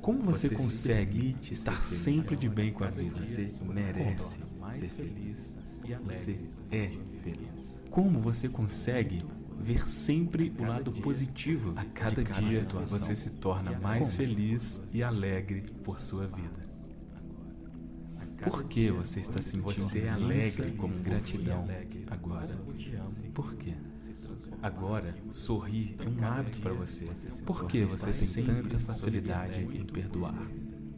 como 0.00 0.22
você, 0.22 0.48
você 0.48 0.54
consegue 0.54 1.36
estar 1.50 1.82
sempre 1.82 2.36
de 2.36 2.48
bem 2.48 2.72
com 2.72 2.84
a 2.84 2.88
vida? 2.88 3.20
Você 3.20 3.52
merece 3.62 4.40
ser 4.72 4.88
feliz. 4.88 5.56
Você 6.04 6.46
é 6.70 6.92
feliz. 7.22 7.82
Como 7.90 8.20
você 8.20 8.48
consegue 8.48 9.24
ver 9.56 9.88
sempre 9.88 10.54
o 10.58 10.62
lado 10.62 10.92
positivo 10.92 11.70
a 11.76 11.84
cada, 11.84 12.22
dia 12.22 12.62
você 12.86 13.14
se 13.16 13.30
torna 13.30 13.78
mais 13.80 14.14
feliz 14.14 14.80
e 14.92 15.02
alegre 15.02 15.62
por 15.82 16.00
sua 16.00 16.26
vida. 16.26 16.68
Por 18.44 18.64
que 18.68 18.90
você 18.90 19.18
está 19.18 19.42
sentindo 19.42 19.82
você 19.82 20.00
é 20.00 20.10
alegre 20.10 20.70
como 20.72 20.94
gratidão 20.98 21.66
agora? 22.08 22.56
Por 23.34 23.54
quê? 23.56 23.74
Agora, 24.62 25.14
sorrir 25.30 25.96
é 25.98 26.08
um 26.08 26.24
hábito 26.24 26.60
para 26.60 26.72
você. 26.72 27.06
Por 27.44 27.66
que 27.66 27.84
você 27.84 28.34
tem 28.34 28.44
tanta 28.44 28.78
facilidade 28.78 29.60
em 29.60 29.84
perdoar? 29.84 30.34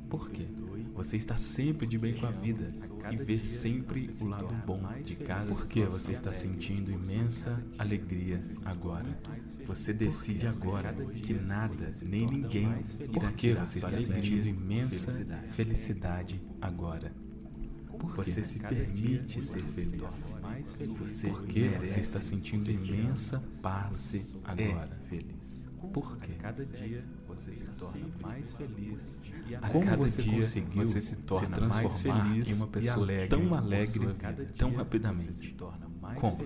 Por 0.09 0.31
quê? 0.31 0.47
Você 0.95 1.17
está 1.17 1.37
sempre 1.37 1.87
de 1.87 1.97
bem 1.97 2.15
com 2.15 2.27
a 2.27 2.31
vida 2.31 2.73
e 3.11 3.17
vê 3.17 3.39
sempre 3.39 4.11
o 4.21 4.27
lado 4.27 4.55
bom 4.67 4.83
de 5.03 5.17
cada 5.17 5.47
Por 5.47 5.67
que 5.67 5.85
você 5.85 6.13
está 6.13 6.33
sentindo 6.33 6.91
imensa 6.91 7.63
alegria 7.79 8.39
agora? 8.65 9.19
Você 9.67 9.93
decide 9.93 10.47
agora 10.47 10.93
que 10.93 11.35
nada 11.35 11.91
nem 12.03 12.27
ninguém 12.27 12.69
irá 13.15 13.67
você 13.67 13.79
está 13.79 13.97
sentindo 13.97 14.49
imensa 14.49 15.11
felicidade 15.53 16.43
agora? 16.61 17.13
Você 18.09 18.43
se 18.43 18.59
permite 18.59 19.43
ser 19.43 19.59
feliz. 19.59 20.03
Você 20.99 21.29
Porque 21.29 21.69
você 21.79 22.01
está 22.01 22.19
sentindo 22.19 22.71
imensa 22.71 23.43
paz 23.63 24.35
agora. 24.45 24.99
Feliz. 25.09 25.69
Por 25.93 26.17
quê? 26.19 26.35
Cada 26.39 26.65
dia 26.65 27.05
você 27.27 27.53
se 27.53 27.65
torna 27.67 28.07
mais 28.23 28.53
feliz. 28.53 29.31
E 29.49 29.55
a 29.55 29.61
Como 29.61 29.85
cada 29.85 29.97
você 29.97 30.23
dia 30.23 30.37
conseguiu 30.37 30.85
você 30.85 31.01
se 31.01 31.17
torna 31.17 31.57
se 31.57 31.75
mais 31.75 32.03
feliz 32.03 32.49
em 32.49 32.55
uma 32.55 32.67
pessoa 32.67 32.97
alegre, 32.97 33.29
tão 33.29 33.55
alegre 33.55 34.07
tão 34.59 34.75
rapidamente? 34.75 35.57
Como? 36.21 36.39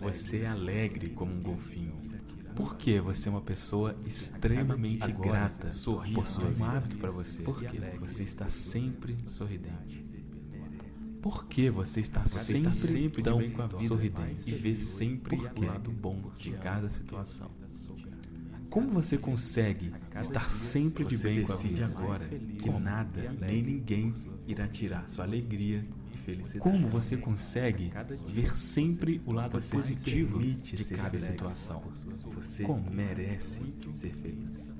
Você 0.00 0.38
é 0.38 0.46
alegre 0.46 1.10
como 1.10 1.32
um 1.32 1.42
golfinho. 1.42 1.92
Por 2.54 2.76
que 2.76 3.00
você 3.00 3.28
é 3.28 3.32
uma 3.32 3.40
pessoa 3.40 3.96
extremamente 4.04 5.10
grata 5.12 5.66
sorrir 5.68 6.14
por 6.14 6.26
sua 6.26 6.44
um 6.48 6.64
hábito 6.64 6.98
para 6.98 7.10
você? 7.10 7.42
Porque 7.42 7.80
você 7.98 8.22
está 8.22 8.48
sempre 8.48 9.16
sorridente. 9.26 10.11
Por 11.22 11.46
que 11.46 11.70
você 11.70 12.00
está 12.00 12.24
você 12.24 12.52
sempre, 12.54 12.74
sempre 12.74 13.22
tão 13.22 13.40
sorridente 13.86 14.50
e 14.50 14.54
vê 14.54 14.74
sempre 14.74 15.36
o 15.36 15.64
lado 15.64 15.92
bom 15.92 16.20
de 16.34 16.50
cada 16.50 16.90
situação? 16.90 17.48
Como 18.68 18.90
você 18.90 19.16
consegue 19.16 19.92
estar 20.20 20.50
sempre 20.50 21.04
de 21.04 21.16
bem 21.18 21.44
com 21.44 21.52
a 21.52 21.56
vida 21.56 21.84
agora 21.84 22.26
que 22.26 22.70
nada 22.80 23.36
nem 23.40 23.62
ninguém 23.62 24.12
irá 24.48 24.66
tirar 24.66 25.08
sua 25.08 25.24
alegria 25.24 25.86
e 26.12 26.16
felicidade? 26.16 26.58
Como 26.58 26.88
você 26.88 27.16
consegue 27.16 27.92
ver 28.26 28.50
sempre 28.56 29.22
o 29.24 29.32
lado 29.32 29.52
positivo 29.52 30.40
de 30.40 30.84
cada 30.86 31.20
situação? 31.20 31.84
Você 32.34 32.64
Como 32.64 32.90
merece 32.90 33.62
ser 33.92 34.14
feliz. 34.14 34.74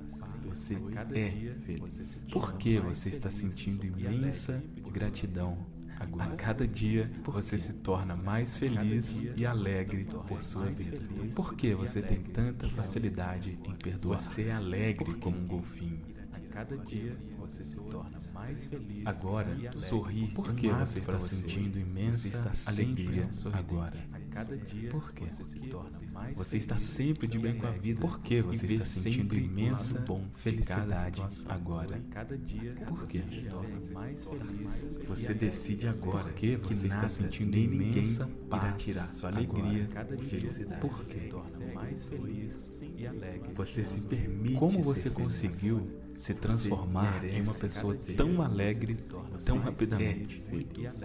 Você 0.49 0.75
é 1.13 1.29
feliz. 1.55 2.17
Por 2.31 2.57
que 2.57 2.79
você 2.79 3.07
está 3.07 3.31
sentindo 3.31 3.85
imensa 3.85 4.61
gratidão 4.91 5.72
a 6.19 6.27
cada 6.35 6.67
dia 6.67 7.09
você 7.25 7.57
se 7.57 7.73
torna 7.73 8.15
mais 8.15 8.57
feliz 8.57 9.23
e 9.35 9.45
alegre 9.45 10.05
por 10.27 10.41
sua 10.41 10.65
vida. 10.65 10.99
Por 11.35 11.55
que 11.55 11.73
você 11.73 12.01
tem 12.01 12.21
tanta 12.21 12.67
facilidade 12.69 13.57
em 13.63 13.75
perdoar? 13.75 14.19
Você 14.19 14.43
é 14.43 14.51
alegre 14.53 15.13
como 15.15 15.37
um 15.37 15.47
golfinho 15.47 16.12
cada 16.53 16.77
dia 16.77 17.17
você 17.39 17.63
se 17.63 17.77
torna 17.77 18.19
mais 18.31 18.65
feliz. 18.65 19.07
Agora, 19.07 19.49
sorri 19.73 20.31
porque 20.35 20.69
você 20.71 20.99
está 20.99 21.19
sentindo 21.19 21.79
imensa 21.79 22.27
está 22.27 22.51
alegria 22.67 23.27
agora. 23.51 23.97
Cada 24.29 24.55
dia 24.55 24.91
porque 24.91 25.25
você 25.25 25.43
se 25.43 25.59
torna 25.61 25.99
mais 26.13 26.37
Você 26.37 26.57
está 26.57 26.77
sempre 26.77 27.25
de 27.25 27.39
bem 27.39 27.57
com 27.57 27.65
a 27.65 27.71
vida. 27.71 27.99
Porque 27.99 28.43
você 28.43 28.67
está 28.67 28.85
sentindo 28.85 29.35
imensa 29.35 29.99
bom 30.01 30.21
felicidade 30.35 31.23
agora. 31.47 31.99
Cada 32.11 32.37
dia 32.37 32.75
porque 32.87 33.17
você 33.17 33.41
se 33.41 33.49
torna 33.49 33.79
mais 33.91 34.23
feliz. 34.23 34.99
Você 35.07 35.33
decide 35.33 35.87
agora 35.87 36.31
que 36.33 36.55
você 36.57 36.85
está 36.85 37.09
sentindo 37.09 37.57
imensa 37.57 38.29
irá 38.45 38.71
tirar 38.73 39.07
sua 39.07 39.29
alegria 39.29 39.89
e 40.19 40.27
felicidade. 40.27 40.81
Porque 40.81 41.73
mais 41.73 42.05
feliz 42.05 42.83
e 42.95 43.07
alegre. 43.07 43.53
Você 43.55 43.83
se 43.83 44.01
permite. 44.01 44.59
Como 44.59 44.83
você 44.83 45.09
conseguiu 45.09 46.02
se 46.23 46.33
transformar 46.33 47.25
em 47.25 47.41
uma 47.41 47.53
pessoa 47.53 47.97
tão 48.15 48.41
alegre 48.41 48.97
tão 49.45 49.57
rapidamente. 49.57 50.41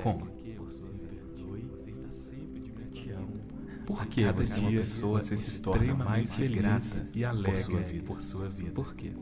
Como? 0.00 0.28
Por 3.84 4.06
que 4.06 4.30
você 4.30 4.58
é 4.58 4.62
uma 4.62 4.70
pessoa 4.70 5.20
se, 5.20 5.36
se 5.36 5.60
torna 5.60 5.94
mais 5.94 6.38
grata 6.38 7.08
e 7.14 7.24
alegre 7.24 8.00
por 8.02 8.20
sua 8.20 8.48
vida? 8.48 8.70
Por 8.70 8.94
quê? 8.94 9.12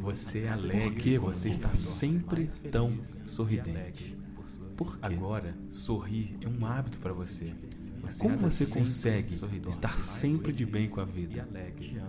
Você 0.00 0.38
é 0.38 0.48
alegre 0.48 0.90
porque 0.92 1.18
você 1.18 1.50
está 1.50 1.74
sempre 1.74 2.46
tão 2.70 2.96
sorridente. 3.22 4.16
Por 4.76 4.98
Agora, 5.00 5.56
sorrir 5.70 6.36
é 6.42 6.48
um 6.48 6.66
hábito 6.66 6.98
para 6.98 7.12
você. 7.12 7.52
Como 8.18 8.36
você 8.36 8.66
consegue 8.66 9.40
estar 9.68 9.98
sempre 9.98 10.52
de 10.52 10.66
bem 10.66 10.88
com 10.88 11.00
a 11.00 11.04
vida? 11.04 11.48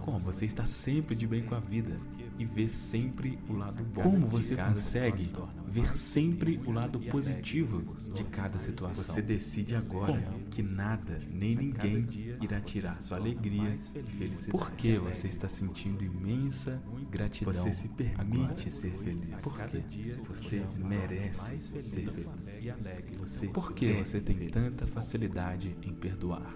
Como? 0.04 0.20
Você 0.20 0.46
está 0.46 0.66
sempre 0.66 1.16
de 1.16 1.26
bem 1.26 1.44
com 1.44 1.56
a 1.56 1.60
vida 1.60 1.98
e 2.38 2.46
vê 2.46 2.70
sempre 2.70 3.39
o 3.50 3.53
lado 3.53 3.84
bom? 3.84 4.03
Como 4.03 4.27
você 4.27 4.56
consegue 4.56 5.32
ver 5.67 5.89
sempre 5.89 6.60
o 6.65 6.72
lado 6.72 7.00
positivo 7.00 7.96
de 8.13 8.24
cada 8.25 8.58
situação? 8.60 9.03
Você 9.03 9.22
decide 9.22 9.75
agora 9.75 10.24
que 10.51 10.62
nada 10.62 11.20
nem 11.32 11.56
ninguém 11.56 12.08
irá 12.41 12.60
tirar 12.62 13.01
sua 13.01 13.17
alegria 13.17 13.77
e 13.96 14.12
felicidade. 14.12 14.51
Por 14.51 14.72
que 14.72 14.98
você 14.98 15.27
está 15.27 15.50
sentindo 15.50 16.03
imensa 16.03 16.82
gratidão? 17.10 17.53
Você 17.53 17.72
se 17.72 17.89
permite 17.89 18.72
ser 18.72 18.91
feliz. 18.98 19.29
Por 19.41 19.58
que 19.58 19.84
você 20.27 20.65
merece 20.84 21.58
ser 21.58 21.82
feliz? 21.82 22.27
Você, 23.20 23.48
por 23.48 23.74
que 23.74 23.94
você 23.94 24.22
tem 24.22 24.50
tanta 24.50 24.86
facilidade 24.86 25.75
em 25.82 25.94
perdoar? 25.94 26.53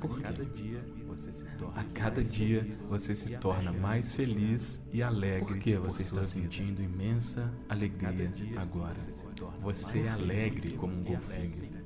Por 0.00 0.20
cada 0.20 0.44
a 1.74 1.84
cada 1.84 2.24
dia 2.24 2.64
você 2.88 3.14
se 3.14 3.36
torna 3.38 3.72
mais 3.72 4.14
feliz 4.14 4.80
e 4.92 5.02
alegre 5.02 5.46
porque 5.46 5.76
você 5.76 6.02
está 6.02 6.24
sentindo 6.24 6.82
imensa 6.82 7.52
alegria 7.68 8.60
agora. 8.60 8.96
Você 9.60 10.00
é 10.00 10.08
alegre 10.08 10.72
como 10.72 10.94
um 10.94 11.04
golfinho. 11.04 11.82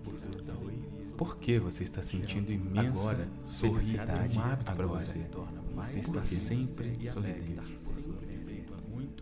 Por 1.16 1.38
que 1.38 1.58
você 1.58 1.82
está 1.82 2.02
sentindo 2.02 2.52
imensa 2.52 3.28
felicidade 3.58 4.38
para 4.64 4.86
você? 4.86 5.26
Você 5.74 5.98
está 5.98 6.24
sempre 6.24 7.10
sorridente. 7.10 7.86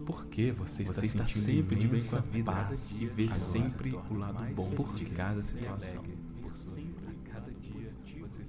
Por 0.04 0.26
que 0.26 0.50
você 0.52 0.82
está, 0.82 0.94
você 1.00 1.06
está 1.06 1.26
sempre 1.26 1.76
de 1.76 1.88
bem 1.88 2.02
com 2.02 2.16
a 2.16 2.20
vida 2.20 2.70
e 3.00 3.06
vê 3.06 3.30
sempre 3.30 3.94
o 3.94 4.14
lado 4.14 4.44
bom 4.54 4.94
de 4.94 5.06
cada 5.06 5.42
situação? 5.42 6.02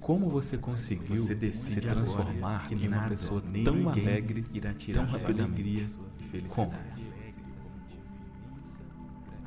Como 0.06 0.30
você 0.30 0.56
conseguiu 0.56 1.24
você 1.26 1.50
se 1.52 1.80
transformar 1.80 2.72
em 2.72 2.86
uma 2.86 3.08
pessoa 3.08 3.42
tão 3.64 3.88
alegre, 3.88 4.44
tão 4.94 5.04
rapidamente? 5.04 5.96
Como? 6.48 6.72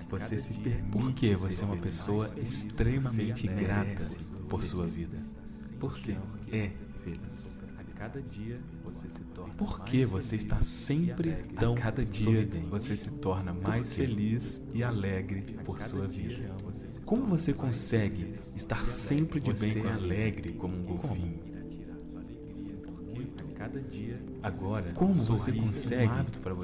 Você 0.10 0.38
se 0.38 0.56
permite 0.56 0.90
Porque 0.92 1.34
você 1.34 1.64
é 1.64 1.66
uma 1.66 1.78
pessoa 1.78 2.30
extremamente 2.36 3.48
grata 3.48 4.06
por 4.50 4.62
sua 4.62 4.86
vida. 4.86 5.18
Porque 5.80 6.18
é 6.52 6.72
feliz. 7.06 7.49
Cada 8.00 8.22
dia 8.22 8.62
você 8.82 9.10
se 9.10 9.26
torna 9.26 9.54
Por 9.56 9.84
que 9.84 10.06
você 10.06 10.38
está 10.38 10.56
sempre 10.56 11.34
tão 11.60 11.76
cada 11.76 12.06
dia 12.06 12.48
você 12.70 12.96
se 12.96 13.12
torna 13.12 13.54
mais 13.54 13.94
feliz 13.94 14.62
e 14.74 14.82
alegre 14.82 15.42
por 15.66 15.82
sua 15.82 16.08
vida? 16.08 16.56
Como 17.06 17.26
você 17.26 17.54
consegue 17.54 18.34
estar 18.56 18.86
sempre 18.86 19.42
de 19.42 19.52
bem 19.52 19.82
com 19.82 19.90
alegre 19.90 20.54
como 20.54 20.78
um 20.78 20.84
golfinho? 20.86 21.44
Cada 23.58 23.82
dia 23.82 24.24
agora, 24.42 24.94
como 24.94 25.14
você 25.14 25.52
consegue 25.52 26.14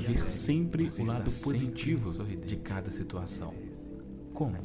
ver 0.08 0.22
sempre 0.22 0.89
o 0.98 1.04
lado 1.04 1.30
positivo 1.44 2.24
de 2.38 2.56
cada 2.56 2.89
situação? 2.89 3.54
Como? 4.34 4.58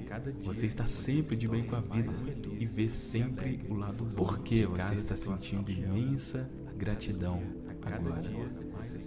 Você 0.42 0.66
está 0.66 0.84
sempre 0.84 1.36
de 1.36 1.46
bem 1.46 1.64
com 1.64 1.76
a 1.76 1.80
vida 1.80 2.12
e 2.58 2.66
vê 2.66 2.90
sempre 2.90 3.60
o 3.68 3.74
lado 3.74 4.04
bom. 4.04 4.16
Por 4.16 4.40
que 4.40 4.66
você 4.66 4.94
está 4.94 5.16
sentindo 5.16 5.70
imensa 5.70 6.50
gratidão 6.80 7.42
agora. 7.82 8.30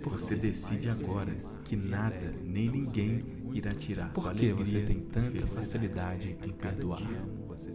Você 0.05 0.35
decide 0.35 0.89
agora 0.89 1.35
que 1.63 1.75
nada 1.75 2.33
nem 2.43 2.69
ninguém 2.69 3.25
irá 3.51 3.73
tirar 3.73 4.11
sua 4.15 4.29
alegria. 4.29 4.55
Por 4.55 4.63
que 4.63 4.71
você 4.71 4.81
tem 4.85 4.99
tanta 5.01 5.47
facilidade 5.47 6.37
em 6.43 6.51
perdoar? 6.51 7.01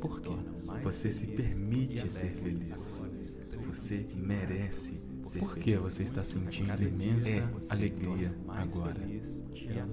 Por 0.01 0.21
que 0.21 0.31
você 0.83 1.11
se 1.11 1.27
permite 1.27 2.09
ser 2.09 2.29
feliz? 2.29 3.03
Você 3.67 4.07
merece 4.15 4.97
ser 5.25 5.41
Por 5.41 5.55
que 5.57 5.77
você 5.77 6.05
está 6.05 6.23
sentindo 6.23 6.83
imensa 6.83 7.51
alegria 7.69 8.35
agora? 8.49 9.01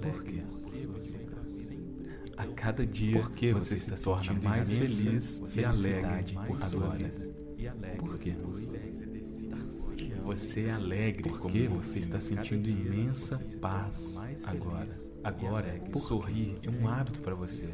Por 0.00 0.24
quê? 0.24 0.42
A 2.36 2.46
cada 2.48 2.86
dia 2.86 3.18
Porque 3.20 3.52
você 3.52 3.78
se 3.78 3.90
torna 4.02 4.34
mais 4.40 4.70
feliz 4.70 5.42
e 5.54 5.64
alegre 5.64 6.36
por 6.46 6.60
sua 6.60 6.90
vida. 6.96 7.46
Por 7.98 8.18
quê? 8.18 8.34
Você 10.26 10.62
é 10.62 10.72
alegre 10.72 11.30
porque 11.30 11.68
você 11.68 12.00
está 12.00 12.18
sentindo 12.18 12.68
imensa 12.68 13.40
paz 13.60 14.16
agora. 14.44 14.88
Agora, 15.22 15.80
sorrir 15.94 16.58
é 16.64 16.68
um 16.68 16.88
hábito 16.88 17.20
para 17.20 17.32
você. 17.36 17.68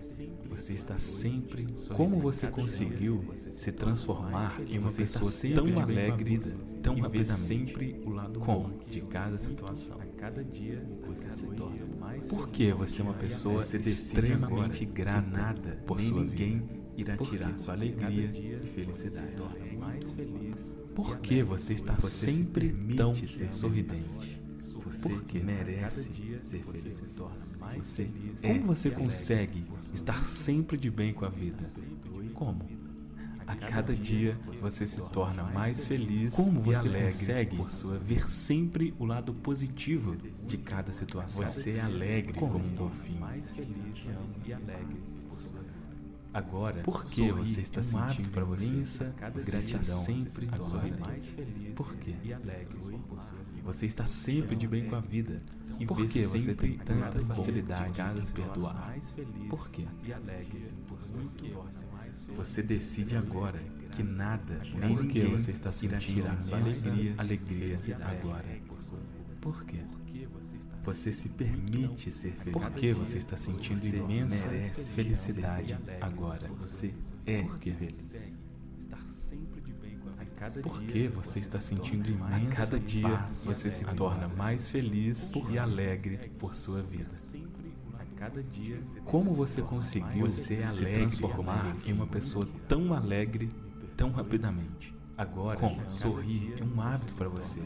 Você 0.50 0.74
está 0.74 0.98
sempre. 0.98 1.66
Como 1.96 2.20
você 2.20 2.48
conseguiu 2.48 3.24
se 3.34 3.72
transformar 3.72 4.60
em 4.68 4.78
uma 4.78 4.90
pessoa 4.90 5.32
tão 5.54 5.80
alegre, 5.80 6.40
tão 6.82 6.94
rapidamente? 7.00 7.40
sempre 7.40 8.02
o 8.04 8.10
lado 8.10 8.38
Como? 8.40 8.78
de 8.78 9.00
cada 9.00 9.38
situação. 9.38 9.98
A 9.98 10.04
cada 10.04 10.44
dia 10.44 10.82
você 11.06 11.30
se 11.30 11.46
torna 11.46 11.86
mais 11.98 12.28
Por 12.28 12.50
que 12.50 12.70
você 12.72 13.00
é 13.00 13.04
uma 13.04 13.14
pessoa 13.14 13.62
extremamente 13.62 14.84
grata 14.84 15.30
nada 15.30 15.82
por 15.86 15.98
sua 15.98 16.22
ninguém 16.22 16.81
irá 16.96 17.16
tirar 17.16 17.58
sua 17.58 17.74
alegria 17.74 18.30
e 18.34 18.66
felicidade? 18.74 19.36
por 20.94 21.18
que 21.20 21.42
você 21.42 21.72
está 21.72 21.96
sempre 21.98 22.72
tão 22.96 23.14
sorridente? 23.50 24.40
Você 24.84 25.40
merece 25.42 26.12
ser 26.42 26.62
feliz. 26.62 27.18
Você, 27.78 28.10
como 28.42 28.62
você 28.64 28.90
consegue 28.90 29.64
estar 29.92 30.22
sempre 30.22 30.76
de 30.76 30.90
bem 30.90 31.12
com 31.12 31.24
a 31.24 31.28
vida? 31.28 31.64
Como? 32.34 32.82
A 33.46 33.56
cada 33.56 33.94
dia 33.94 34.38
você 34.60 34.86
se 34.86 35.00
torna 35.10 35.42
mais 35.44 35.86
feliz 35.86 36.32
como 36.34 36.60
você 36.60 36.88
consegue 36.88 37.56
por 37.56 37.70
sua 37.70 37.98
ver 37.98 38.24
sempre 38.28 38.94
o 38.98 39.04
lado 39.04 39.34
positivo 39.34 40.16
de 40.46 40.56
cada 40.58 40.92
situação. 40.92 41.44
Você 41.44 41.72
é 41.72 41.80
alegre 41.80 42.32
como 42.38 42.56
um 42.56 42.74
golfinho. 42.74 43.20
Mais 43.20 43.50
feliz 43.50 44.06
e 44.46 44.52
alegre 44.52 45.21
Agora, 46.34 46.82
por 46.82 47.04
que 47.04 47.30
você 47.30 47.60
está 47.60 47.82
sentindo 47.82 48.30
para 48.30 48.44
você 48.44 48.64
imensa 48.64 49.14
gratidão 49.44 50.04
sempre 50.04 50.48
agora 50.50 50.96
mais 50.98 51.30
feliz 51.30 51.64
Por 51.74 51.94
quê? 51.96 52.14
E 52.24 52.32
alegre 52.32 52.78
Você 53.62 53.86
está 53.86 54.06
sempre 54.06 54.56
de 54.56 54.66
bem 54.66 54.88
com 54.88 54.96
a 54.96 55.00
vida. 55.00 55.42
E 55.78 55.86
por 55.86 56.06
que 56.06 56.24
você 56.24 56.54
tem 56.54 56.78
tanta 56.78 57.20
facilidade 57.20 58.00
em 58.18 58.24
se 58.24 58.32
perdoar? 58.32 58.94
Por 59.50 59.68
quê? 59.70 59.86
E 60.02 60.12
alegre 60.12 60.58
Você 62.34 62.62
decide 62.62 63.16
agora 63.16 63.60
que 63.90 64.02
nada, 64.02 64.60
nem 64.74 64.96
ninguém 64.96 65.32
você 65.32 65.50
está 65.50 65.70
sentindo 65.70 66.42
sua 66.42 66.58
alegria, 66.58 67.14
alegria 67.18 67.76
agora. 68.06 68.62
Por 69.40 69.64
quê? 69.64 69.80
Você 70.82 71.12
se 71.12 71.28
permite 71.28 72.10
ser 72.10 72.32
feliz. 72.32 72.52
Por 72.52 72.70
que 72.72 72.92
você 72.92 73.18
está 73.18 73.36
sentindo 73.36 73.84
imensa 73.86 74.48
felicidade 74.94 75.78
agora? 76.00 76.48
Você 76.60 76.92
é 77.26 77.44
feliz. 77.60 78.12
Por 80.62 80.82
que 80.82 81.06
você 81.06 81.38
está 81.38 81.60
sentindo 81.60 82.10
imensa 82.10 82.52
A 82.52 82.56
cada 82.56 82.80
dia 82.80 83.26
você 83.44 83.70
se 83.70 83.84
torna 83.94 84.26
mais 84.28 84.70
feliz 84.70 85.32
e 85.50 85.56
alegre 85.56 86.30
por 86.38 86.54
sua 86.54 86.82
vida. 86.82 87.10
Como 89.04 89.32
você 89.32 89.62
conseguiu 89.62 90.30
se 90.30 90.56
transformar 90.56 91.76
em 91.86 91.92
uma 91.92 92.06
pessoa 92.06 92.48
tão 92.68 92.92
alegre 92.92 93.50
tão 93.96 94.10
rapidamente? 94.10 94.91
Agora, 95.16 95.58
Como? 95.58 95.88
sorrir 95.88 96.56
é 96.58 96.64
um 96.64 96.80
hábito 96.80 97.14
para 97.14 97.28
você. 97.28 97.60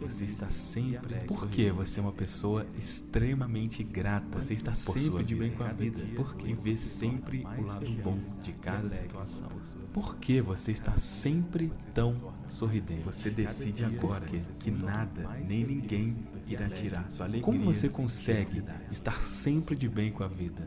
Você 0.00 0.24
está 0.24 0.48
sempre. 0.48 1.14
Porque 1.26 1.70
você 1.70 2.00
é 2.00 2.02
uma 2.02 2.12
pessoa 2.12 2.66
extremamente 2.76 3.84
grata. 3.84 4.40
Você 4.40 4.54
está 4.54 4.74
sempre 4.74 5.24
de 5.24 5.34
bem 5.34 5.52
com 5.52 5.62
a 5.62 5.72
vida. 5.72 6.02
Porque 6.16 6.54
vê 6.54 6.74
sempre 6.74 7.46
o 7.58 7.62
lado 7.62 7.90
bom 8.02 8.18
de 8.42 8.52
cada 8.52 8.90
situação. 8.90 9.48
Por 9.92 10.16
que 10.16 10.40
você 10.40 10.72
está 10.72 10.96
sempre 10.96 11.72
tão 11.92 12.16
sorridente? 12.46 13.02
Você 13.02 13.30
decide 13.30 13.84
agora 13.84 14.26
que 14.26 14.70
nada 14.70 15.28
nem 15.46 15.64
ninguém 15.64 16.18
irá 16.46 16.68
tirar 16.68 17.10
sua 17.10 17.26
alegria. 17.26 17.44
Como 17.44 17.64
você 17.64 17.88
consegue 17.88 18.62
estar 18.90 19.20
sempre 19.20 19.76
de 19.76 19.88
bem 19.88 20.10
com 20.10 20.24
a 20.24 20.28
vida? 20.28 20.66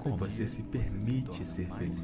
Como 0.00 0.16
você 0.16 0.46
se 0.46 0.62
permite 0.62 1.44
ser 1.46 1.68
feliz? 1.68 2.02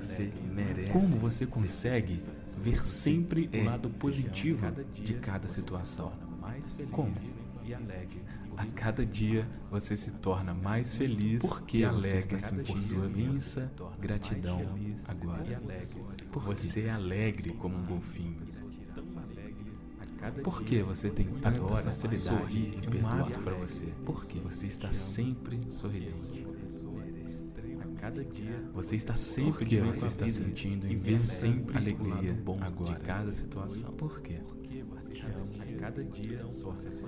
Você 0.00 0.32
merece. 0.52 0.90
Como 0.90 1.06
você 1.20 1.46
consegue 1.46 2.20
ver 2.58 2.80
sempre 2.86 3.50
o 3.52 3.64
lado 3.64 3.90
positivo 3.90 4.66
de 4.92 5.14
cada 5.14 5.48
situação? 5.48 6.12
Como? 6.90 7.14
A 8.56 8.66
cada 8.66 9.04
dia 9.04 9.48
você 9.70 9.96
se 9.96 10.12
torna 10.12 10.54
mais 10.54 10.96
feliz 10.96 11.40
porque 11.40 11.82
alegra 11.84 12.38
se 12.38 12.54
por 12.54 12.80
sua 12.80 13.06
imensa 13.06 13.72
gratidão 13.98 14.62
agora. 15.08 15.60
Você 16.32 16.82
é 16.82 16.90
alegre 16.90 17.52
como 17.54 17.76
um 17.76 17.84
golfinho. 17.84 18.44
Por 20.42 20.62
que 20.62 20.82
você 20.82 21.10
tem 21.10 21.26
tanta 21.26 21.82
facilidade 21.82 22.58
em 22.58 22.90
perdoar 22.90 23.30
para 23.30 23.54
você? 23.54 23.92
Porque 24.06 24.38
você 24.38 24.66
está 24.66 24.90
sempre 24.90 25.66
sorridente 25.70 26.53
cada 28.04 28.22
dia. 28.22 28.70
Você 28.74 28.94
está 28.96 29.14
sempre 29.14 29.52
Porque 29.52 29.80
você 29.80 30.06
está 30.06 30.28
sentindo 30.28 30.86
e 30.86 30.94
vê 30.94 31.18
sempre 31.18 31.76
alegria 31.76 32.34
bom 32.44 32.58
agora. 32.60 32.92
de 32.92 33.00
cada 33.00 33.32
situação. 33.32 33.90
Por 33.92 34.20
quê? 34.20 34.40
A 35.56 35.80
cada 35.80 36.04
dia 36.04 36.44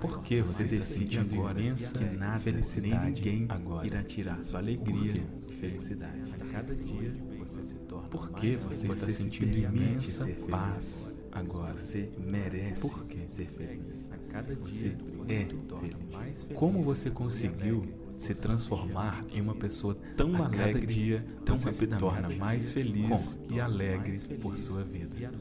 Por 0.00 0.22
que 0.22 0.40
você 0.40 0.64
decide 0.64 1.18
agora 1.18 1.60
que 1.60 2.04
nada, 2.16 2.38
felicidade, 2.40 3.22
ninguém 3.22 3.46
agora 3.48 3.86
irá 3.86 4.02
tirar 4.02 4.36
sua 4.36 4.60
alegria 4.60 5.26
e 5.42 5.44
felicidade? 5.44 6.32
A 6.32 6.46
cada 6.46 6.74
dia 6.74 7.12
você 7.38 7.62
se 7.62 7.74
torna 7.76 8.08
Por 8.08 8.30
que 8.32 8.56
você 8.56 8.86
está 8.86 9.06
sentindo 9.06 9.58
imensa 9.58 10.26
paz 10.48 11.18
agora? 11.32 11.76
Você 11.76 12.10
merece 12.18 12.82
Por 12.82 13.04
que 13.04 13.28
ser 13.28 13.46
feliz? 13.46 14.10
A 14.12 14.32
cada 14.32 14.54
dia 14.54 14.96
você 15.16 15.32
é 15.32 15.44
feliz. 15.44 16.46
Como 16.54 16.82
você 16.82 17.10
conseguiu 17.10 17.84
se 18.16 18.34
transformar 18.34 19.24
em 19.30 19.40
uma 19.40 19.54
pessoa 19.54 19.96
tão 20.16 20.34
a 20.42 20.46
alegre, 20.46 20.86
dia, 20.86 21.24
tão 21.44 21.56
você 21.56 21.72
se 21.72 21.86
torna 21.86 22.28
mais 22.30 22.72
feliz 22.72 23.38
e 23.50 23.60
alegre 23.60 24.18
por 24.40 24.56
sua 24.56 24.82
vida. 24.84 25.32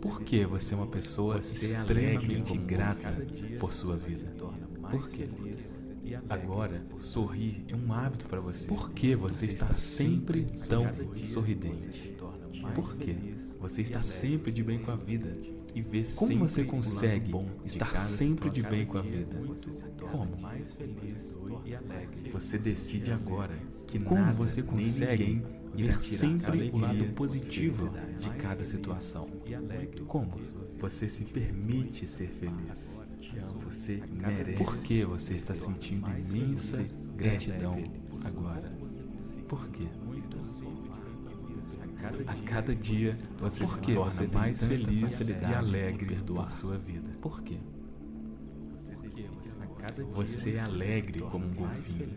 Por 0.00 0.22
que 0.22 0.44
você 0.44 0.74
é 0.74 0.76
uma 0.76 0.86
pessoa 0.86 1.36
é 1.36 1.38
extremamente 1.38 2.56
grata 2.58 3.16
por 3.58 3.72
sua 3.72 3.96
vida? 3.96 4.30
Por 4.90 5.08
quê? 5.10 5.28
Agora, 6.28 6.80
sorrir 6.98 7.64
é 7.66 7.74
um 7.74 7.92
hábito 7.92 8.26
para 8.26 8.40
você. 8.40 8.68
Por 8.68 8.90
que 8.92 9.16
você 9.16 9.46
está 9.46 9.70
sempre 9.72 10.44
tão 10.68 10.84
sorridente? 11.24 12.16
Por 12.74 12.96
quê? 12.96 13.16
Você 13.60 13.82
está 13.82 14.02
sempre 14.02 14.52
de 14.52 14.62
bem 14.62 14.78
com 14.78 14.92
a 14.92 14.96
vida 14.96 15.55
e 15.76 16.04
Como 16.16 16.38
você 16.38 16.64
consegue 16.64 17.34
estar 17.66 17.94
sempre 18.02 18.48
de 18.48 18.62
bem 18.62 18.86
com 18.86 18.96
a 18.96 19.02
vida? 19.02 19.36
Como? 20.10 20.34
Você 22.32 22.56
decide 22.56 23.12
agora 23.12 23.54
que 23.86 23.98
Como 23.98 24.18
nada, 24.18 24.32
você 24.32 24.62
consegue 24.62 25.44
ver 25.74 25.94
sempre 25.98 26.70
o 26.70 26.78
lado 26.78 27.04
positivo 27.12 27.92
de 28.18 28.30
cada 28.30 28.64
situação? 28.64 29.28
Como? 30.06 30.32
Você 30.80 31.08
se 31.08 31.26
permite 31.26 32.06
ser 32.06 32.28
feliz. 32.30 33.02
Você 33.62 34.02
merece. 34.10 34.64
Por 34.64 34.78
que 34.78 35.04
você 35.04 35.34
está 35.34 35.54
sentindo 35.54 36.10
imensa 36.10 36.82
gratidão 37.14 37.76
agora? 38.24 38.72
Por 39.46 39.68
quê? 39.68 39.86
A 42.26 42.34
cada 42.48 42.74
dia 42.74 43.16
você 43.38 43.66
se 43.66 43.80
torna 43.80 44.28
mais 44.32 44.64
feliz 44.64 45.20
e 45.20 45.54
alegre 45.54 46.16
por 46.16 46.50
sua 46.50 46.78
vida. 46.78 47.10
Por 47.20 47.42
quê? 47.42 47.58
Você 50.14 50.56
é 50.56 50.60
alegre 50.60 51.20
como 51.20 51.46
um 51.46 51.54
golfinho. 51.54 52.08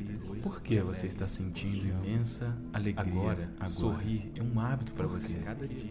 Por 0.41 0.61
que 0.61 0.79
você 0.81 1.07
está 1.07 1.27
sentindo 1.27 1.87
imensa 1.87 2.57
alegria? 2.73 3.11
Agora, 3.11 3.53
agora 3.59 3.69
sorrir 3.69 4.31
é 4.35 4.41
um 4.41 4.59
hábito 4.59 4.93
para 4.93 5.07
você. 5.07 5.39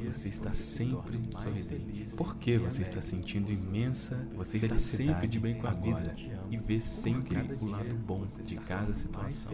Você 0.07 0.29
está 0.29 0.51
sempre 0.51 1.18
sorridente. 1.33 2.16
Por 2.16 2.37
que 2.37 2.59
você 2.59 2.83
está 2.83 3.01
sentindo 3.01 3.53
imensa 3.53 4.29
Você 4.35 4.57
está 4.57 4.79
sempre 4.79 5.29
de 5.29 5.38
bem 5.38 5.57
com 5.57 5.66
a 5.66 5.72
vida 5.72 6.14
e 6.51 6.57
vê 6.57 6.81
sempre 6.81 7.38
o 7.61 7.66
lado 7.66 7.94
bom 7.94 8.24
de 8.27 8.57
cada 8.57 8.92
situação. 8.92 9.53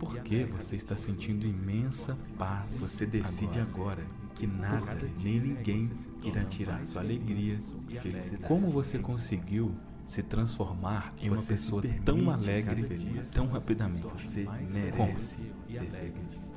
Por 0.00 0.18
que 0.22 0.44
você 0.44 0.76
está 0.76 0.96
sentindo 0.96 1.46
imensa 1.46 2.16
paz? 2.38 2.80
Você 2.80 3.04
decide 3.04 3.60
agora 3.60 4.02
que 4.34 4.46
nada 4.46 4.98
nem 5.22 5.38
ninguém 5.38 5.92
irá 6.24 6.42
tirar 6.46 6.86
sua 6.86 7.02
alegria 7.02 7.58
e 7.86 8.00
felicidade. 8.00 8.44
Como 8.44 8.70
você 8.70 8.98
conseguiu 8.98 9.74
se 10.06 10.22
transformar 10.22 11.14
em 11.20 11.28
uma 11.28 11.36
pessoa 11.36 11.82
tão 12.02 12.30
alegre 12.30 13.22
tão 13.34 13.46
rapidamente. 13.48 14.06
Você 14.06 14.48
merece 14.70 15.52
ser 15.68 15.84
feliz. 15.84 16.52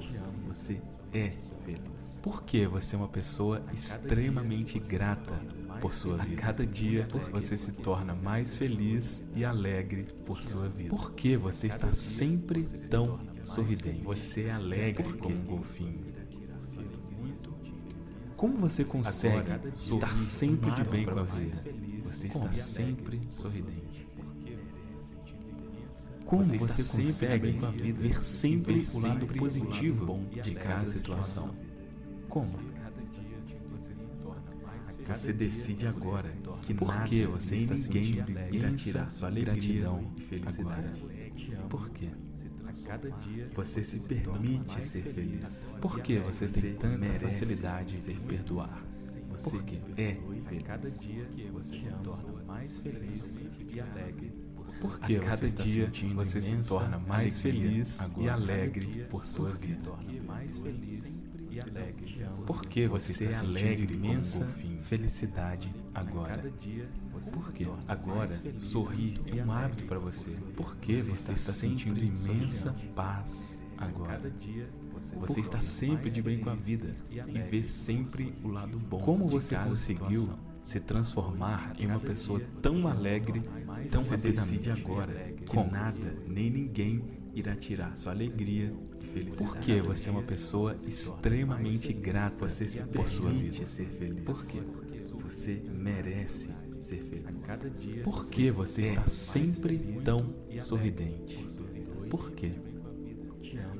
Você 0.53 0.79
é 1.11 1.31
feliz. 1.65 2.19
Por 2.21 2.43
que 2.43 2.67
você 2.67 2.95
é 2.95 2.99
uma 2.99 3.07
pessoa 3.07 3.63
extremamente 3.73 4.77
grata 4.77 5.33
por 5.81 5.91
sua 5.91 6.17
vida? 6.17 6.39
A 6.39 6.43
cada 6.43 6.63
dia 6.63 7.07
você 7.31 7.57
se 7.57 7.71
torna 7.71 8.13
mais 8.13 8.55
feliz 8.55 9.23
e 9.35 9.43
alegre 9.43 10.03
por 10.27 10.43
sua 10.43 10.69
vida. 10.69 10.91
Por 10.91 11.13
que 11.13 11.35
você 11.35 11.65
está 11.65 11.91
sempre 11.91 12.63
tão 12.87 13.19
sorridente? 13.41 14.03
Você 14.03 14.43
é 14.43 14.51
alegre 14.51 15.13
como 15.13 15.35
um 15.35 15.43
golfinho. 15.43 16.05
Como 18.37 18.55
você 18.57 18.85
consegue 18.85 19.69
estar 19.73 20.15
sempre 20.19 20.69
de 20.69 20.83
bem 20.83 21.03
com 21.03 21.19
a 21.19 21.23
vida? 21.23 21.63
Você 22.03 22.27
está 22.27 22.51
sempre 22.51 23.21
sorridente. 23.31 23.92
Como 26.33 26.43
você, 26.45 26.57
você 26.57 26.83
consegue 26.83 27.59
ver 27.93 28.23
sempre 28.23 28.83
o 28.95 28.99
lado 28.99 29.27
positivo 29.27 30.19
de 30.31 30.55
cada 30.55 30.85
situação? 30.87 31.55
Como? 32.27 32.57
Você 35.07 35.31
decide 35.31 35.85
agora 35.85 36.33
que 36.63 36.73
Por 36.73 36.87
nada 36.87 37.07
que 37.07 37.25
você 37.27 37.55
está 37.57 37.77
sentindo 37.77 38.31
imensa 38.31 38.75
tirar 38.77 39.11
sua 39.11 39.27
alegria 39.27 39.53
gratidão 39.53 40.11
e 40.17 40.21
felicidade. 40.21 40.71
agora? 40.71 41.67
Por 41.69 41.89
quê? 41.91 42.09
Você 43.53 43.83
se 43.83 43.99
permite 43.99 44.83
ser 44.83 45.03
feliz. 45.03 45.75
Por 45.79 45.99
que 45.99 46.17
você 46.17 46.47
tem 46.47 46.73
tanta 46.73 47.19
facilidade 47.19 48.11
em 48.11 48.15
perdoar? 48.21 48.83
Você 49.29 49.49
Por 49.51 49.63
quê? 49.63 49.77
é 49.97 50.17
A 50.57 50.63
cada 50.63 50.89
dia 50.89 51.27
você 51.51 51.79
se 51.79 51.91
torna 52.03 52.43
mais 52.43 52.79
feliz 52.79 53.39
e 53.71 53.79
alegre. 53.79 54.42
Por 54.81 54.99
que 54.99 55.15
A 55.15 55.19
cada 55.21 55.47
dia 55.49 55.91
você 56.15 56.41
se 56.41 56.57
torna 56.67 56.99
mais 56.99 57.41
feliz 57.41 57.99
e 58.17 58.27
alegre 58.29 59.05
por 59.09 59.25
sua 59.25 59.53
vida. 59.53 59.91
mais 60.25 60.59
feliz 60.59 61.23
e 61.49 61.59
alegre. 61.59 62.25
Por 62.47 62.65
que 62.65 62.87
você, 62.87 63.13
Você 63.13 63.25
está 63.25 63.37
é 63.37 63.39
alegre 63.47 63.93
imensa 63.93 64.45
felicidade 64.83 65.73
agora? 65.93 66.37
cada 66.37 66.51
dia 66.51 66.87
você 67.13 67.31
Por 67.31 67.45
se 67.45 67.51
quê? 67.51 67.65
torna 67.65 67.83
Agora, 67.87 68.59
sorrir 68.59 69.19
é 69.27 69.43
um 69.43 69.51
hábito 69.51 69.85
para 69.85 69.99
você. 69.99 70.31
Por 70.55 70.75
que 70.77 70.95
você 71.01 71.33
está 71.33 71.51
sentindo 71.53 72.03
imensa 72.03 72.75
paz 72.95 73.63
agora? 73.77 74.13
cada 74.13 74.31
dia 74.31 74.67
você, 75.15 75.41
está 75.41 75.59
sempre 75.59 76.09
de 76.09 76.21
bem 76.21 76.39
com 76.39 76.49
a 76.49 76.55
vida 76.55 76.95
e 77.11 77.39
vê 77.39 77.63
sempre 77.63 78.33
o 78.43 78.47
lado 78.47 78.77
bom. 78.79 78.99
Como 78.99 79.27
você 79.27 79.55
conseguiu. 79.55 80.29
Se 80.63 80.79
transformar 80.79 81.75
em 81.77 81.85
uma 81.87 81.99
pessoa 81.99 82.39
tão 82.61 82.81
você 82.81 82.87
alegre, 82.87 83.41
tão 83.91 84.01
Você 84.01 84.15
rapidamente? 84.15 84.31
decide 84.59 84.71
agora 84.71 85.13
que 85.35 85.45
Como? 85.45 85.71
nada 85.71 86.15
nem 86.27 86.49
ninguém 86.49 87.03
irá 87.35 87.55
tirar 87.55 87.97
sua 87.97 88.11
alegria 88.11 88.73
e 88.95 88.99
felicidade. 88.99 89.37
Por 89.37 89.57
que 89.59 89.81
você 89.81 90.09
é 90.09 90.11
uma 90.11 90.21
pessoa 90.23 90.75
extremamente 90.75 91.91
grata 91.93 92.47
Você 92.47 92.67
se 92.67 92.81
por 92.83 93.07
sua 93.09 93.29
permite 93.29 93.51
vida? 93.51 93.65
ser 93.65 93.85
feliz. 93.89 94.23
Por 94.23 94.45
quê? 94.45 94.61
Você 95.23 95.63
merece 95.73 96.49
ser 96.79 97.01
feliz. 97.03 97.49
A 97.49 97.55
dia 97.69 98.03
Por 98.03 98.25
que 98.29 98.51
você 98.51 98.81
é 98.81 98.85
está 98.89 98.99
mais 99.01 99.11
sempre 99.11 99.77
tão 100.03 100.33
sorridente? 100.59 101.45
por. 102.09 102.09
Por 102.09 102.31
quê? 102.31 102.51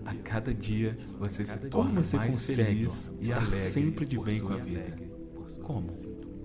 A 0.05 0.13
cada 0.15 0.53
dia 0.53 0.97
você 1.19 1.45
se 1.45 1.57
Como 1.57 1.69
torna 1.69 2.03
você 2.03 2.17
mais 2.17 2.45
feliz 2.45 3.11
e 3.19 3.23
estar 3.23 3.45
sempre 3.51 4.05
de 4.05 4.15
por 4.17 4.25
bem 4.25 4.39
com 4.39 4.49
a 4.53 4.57
vida? 4.57 4.81
vida. 4.83 5.13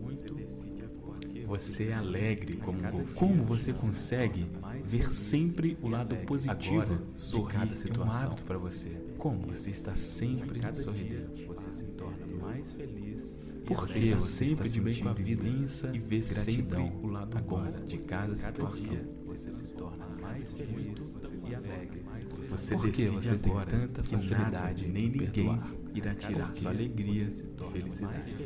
Como? 0.09 1.47
Você 1.47 1.85
é 1.85 1.95
alegre 1.95 2.57
como 2.57 2.79
um. 2.79 3.07
Como 3.15 3.45
você 3.45 3.73
consegue 3.73 4.47
ver 4.85 5.09
sempre 5.13 5.79
o 5.83 5.89
lado 5.89 6.15
positivo 6.27 6.83
Agora, 6.83 7.01
de 7.15 7.43
cada 7.53 7.71
é 7.71 7.73
um 7.73 7.77
situação? 7.77 8.37
para 8.47 8.59
você. 8.59 8.91
Como 9.17 9.47
você 9.47 9.71
está 9.71 9.93
sempre 9.97 10.61
sorridente? 10.75 11.45
você 11.45 11.73
se 11.73 11.85
torna 11.87 12.27
mais 12.41 12.73
feliz 12.73 13.39
e 13.43 13.65
Por 13.65 13.79
alegre. 13.79 14.01
que 14.01 14.07
está 14.09 14.21
sempre 14.21 14.69
de 14.69 14.81
bem 14.81 15.03
com 15.03 15.09
a 15.09 15.13
vida 15.15 15.49
imensa 15.49 15.91
e 15.95 15.99
vê 15.99 16.23
sempre 16.23 16.63
gratidão 16.63 17.01
o 17.03 17.07
lado 17.09 17.39
bom 17.43 17.65
de 17.87 17.99
cada 17.99 18.37
situação. 18.37 18.97
você 19.25 19.51
se 19.53 19.69
torna 19.69 20.07
mais 20.23 20.53
feliz 20.53 21.17
e 21.49 21.55
alegre. 21.55 22.03
Você 22.51 22.77
decide 22.77 23.09
você 23.09 23.37
tem 23.39 23.53
tanta 23.67 24.05
facilidade 24.05 24.87
nem 24.87 25.09
ninguém 25.09 25.57
irá 25.95 26.15
tirar 26.15 26.45
Porque 26.47 26.61
sua 26.61 26.71
alegria 26.71 27.31
felicidade. 27.73 28.37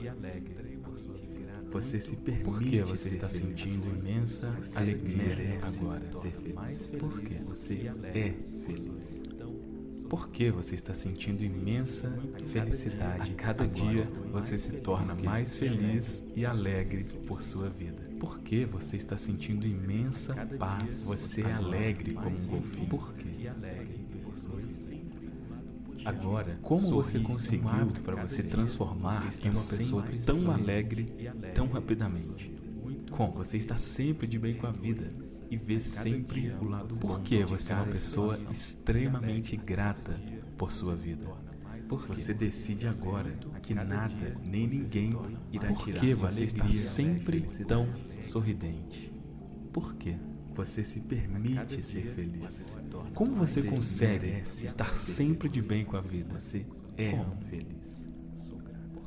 e 0.00 0.08
alegre. 0.08 0.71
Você 1.70 1.98
se 1.98 2.16
permite 2.16 2.44
Por 2.44 2.60
que 2.60 2.82
você 2.82 3.08
está 3.08 3.28
sentindo 3.28 3.88
imensa 3.88 4.50
Você 4.60 4.78
alegria 4.78 5.58
agora? 5.62 6.12
ser 6.12 6.30
feliz. 6.32 6.54
Mais 6.54 6.86
Por 6.86 7.20
quê? 7.20 7.34
Você 7.46 7.90
é 8.14 8.34
sua 8.42 8.66
feliz. 8.66 9.22
Por 10.12 10.28
que 10.28 10.50
você 10.50 10.74
está 10.74 10.92
sentindo 10.92 11.42
imensa 11.42 12.06
felicidade? 12.48 13.32
A 13.32 13.34
cada 13.34 13.66
dia 13.66 14.06
você 14.30 14.58
se 14.58 14.72
torna 14.72 15.14
mais 15.14 15.56
feliz 15.56 16.22
e 16.36 16.44
alegre 16.44 17.04
por 17.26 17.40
sua 17.40 17.70
vida. 17.70 18.02
Por 18.20 18.40
que 18.40 18.66
você 18.66 18.98
está 18.98 19.16
sentindo 19.16 19.66
imensa 19.66 20.34
paz? 20.58 21.04
Você 21.04 21.40
é 21.40 21.52
alegre 21.52 22.12
como 22.12 22.28
um 22.28 22.46
golfinho. 22.46 22.88
Por 22.88 23.12
quê? 23.14 23.48
Agora, 26.04 26.58
Como 26.62 26.88
você 26.90 27.18
é 27.18 27.20
conseguiu 27.20 27.86
para 28.02 28.26
se 28.28 28.36
você 28.36 28.42
transformar 28.42 29.24
em 29.42 29.50
uma 29.50 29.62
pessoa 29.62 30.04
tão 30.24 30.50
alegre 30.50 31.30
tão 31.54 31.68
rapidamente? 31.68 32.52
Como 33.10 33.32
você 33.32 33.56
está 33.56 33.76
sempre 33.76 34.26
de 34.26 34.38
bem 34.38 34.54
com 34.54 34.66
a 34.66 34.70
vida 34.70 35.12
e 35.50 35.56
vê 35.56 35.80
sempre 35.80 36.40
dia 36.40 36.58
o 36.60 36.64
lado 36.64 36.94
bom. 36.96 37.00
Por 37.00 37.20
que 37.20 37.40
torna 37.40 37.58
você 37.58 37.72
é 37.72 37.76
uma 37.76 37.86
pessoa 37.86 38.36
feliz 38.36 38.56
extremamente 38.56 39.56
grata 39.56 40.12
por 40.56 40.72
sua 40.72 40.96
vida? 40.96 41.28
Por 41.88 42.06
quê? 42.06 42.14
Você 42.14 42.32
decide 42.32 42.86
agora 42.88 43.30
que 43.60 43.74
nada 43.74 44.36
nem 44.42 44.66
ninguém 44.66 45.14
irá 45.52 45.72
tirar 45.74 46.00
que 46.00 46.14
sua 46.14 46.30
você 46.30 46.44
está 46.44 46.64
alegria 46.64 46.82
sempre 46.82 47.40
tão 47.66 47.86
sorridente? 48.20 49.12
Por 49.72 49.94
quê? 49.94 50.16
Você 50.54 50.84
se 50.84 51.00
permite 51.00 51.80
ser 51.82 52.02
você 52.02 52.14
feliz. 52.14 52.52
se 52.52 52.78
torna 52.90 53.10
Como 53.12 53.34
você 53.36 53.62
Você 53.62 53.68
consegue 53.68 54.26
merece 54.26 54.66
estar 54.66 54.94
sempre 54.94 55.48
de 55.48 55.62
bem 55.62 55.84
com 55.84 55.96
a 55.96 56.00
vida? 56.00 56.38
Você 56.38 56.66
é 56.96 57.10
Como? 57.12 57.36
feliz. 57.48 58.02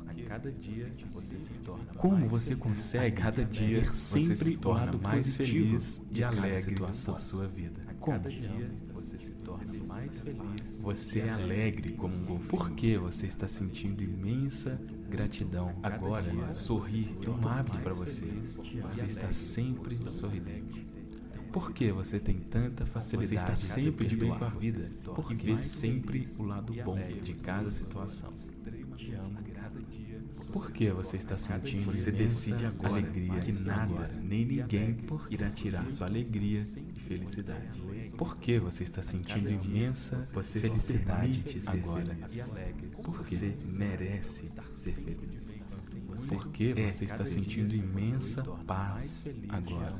A 0.08 0.28
cada 0.28 0.50
dia 0.50 0.90
você 1.10 1.38
se 1.38 1.52
torna 1.64 1.84
Como 1.94 2.28
você 2.28 2.48
feliz. 2.56 2.62
consegue 2.62 3.16
A 3.16 3.20
cada 3.20 3.44
dia 3.44 3.84
você 3.84 3.94
sempre 4.20 4.36
se 4.36 4.56
torna 4.56 4.92
mais 4.98 5.36
feliz 5.36 6.02
e 6.10 6.24
alegre 6.24 6.74
situação? 6.74 7.14
por 7.14 7.20
sua 7.20 7.46
vida. 7.46 7.80
A 7.86 7.94
Como? 7.94 8.16
cada 8.18 8.28
dia 8.30 8.70
você 8.92 9.18
se 9.18 9.30
torna 9.32 9.72
mais 9.86 10.18
feliz. 10.20 10.78
Você 10.80 11.20
é 11.20 11.30
alegre 11.30 11.92
como 11.92 12.14
um 12.16 12.24
golfinho. 12.24 12.48
Por 12.50 12.70
que 12.72 12.98
você 12.98 13.26
está 13.26 13.46
sentindo 13.46 14.02
imensa 14.02 14.80
gratidão 15.08 15.78
Agora, 15.82 16.28
agora? 16.28 16.52
sorrir 16.54 17.14
é 17.24 17.30
um 17.30 17.48
hábito 17.48 17.78
para 17.78 17.94
você. 17.94 18.26
Você 18.82 19.04
está 19.04 19.30
sempre 19.30 19.94
sorridente. 19.96 20.85
Por 21.56 21.72
que 21.72 21.90
você 21.90 22.20
tem 22.20 22.36
tanta 22.36 22.84
facilidade 22.84 23.28
Você 23.28 23.34
está 23.34 23.56
sempre 23.56 24.04
em 24.04 24.08
de 24.10 24.16
bem 24.16 24.28
com 24.28 24.44
a 24.44 24.50
vida. 24.50 24.84
Porque 25.14 25.32
E 25.32 25.52
vê 25.52 25.58
sempre 25.58 26.28
o 26.38 26.42
lado 26.42 26.74
bom 26.84 26.98
de 27.22 27.32
cada 27.32 27.70
situação. 27.70 28.30
Por 30.52 30.70
que 30.70 30.90
você 30.90 31.16
está 31.16 31.38
sentindo 31.38 31.86
Você 31.86 32.12
decide 32.12 32.66
agora 32.66 32.98
alegria 32.98 33.40
que 33.40 33.52
nada 33.52 34.06
nem 34.22 34.44
ninguém 34.44 34.98
irá 35.30 35.48
tirar 35.48 35.90
sua 35.90 36.06
alegria 36.06 36.60
e 36.60 37.00
felicidade. 37.00 37.80
Por 38.18 38.36
que 38.36 38.58
você 38.58 38.82
está 38.82 39.00
sentindo 39.00 39.48
imensa 39.48 40.22
felicidade 40.24 41.42
agora? 41.68 42.04
feliz. 42.04 42.36
E 42.36 42.40
alegre 42.42 42.88
Por 43.02 43.26
quê? 43.26 43.34
Você 43.36 43.56
merece 43.72 44.52
ser 44.74 44.92
feliz. 44.92 45.65
Por 46.28 46.48
que 46.48 46.72
é 46.72 46.90
você 46.90 47.04
está 47.04 47.26
sentindo 47.26 47.74
imensa 47.74 48.42
paz 48.66 49.34
agora? 49.48 49.92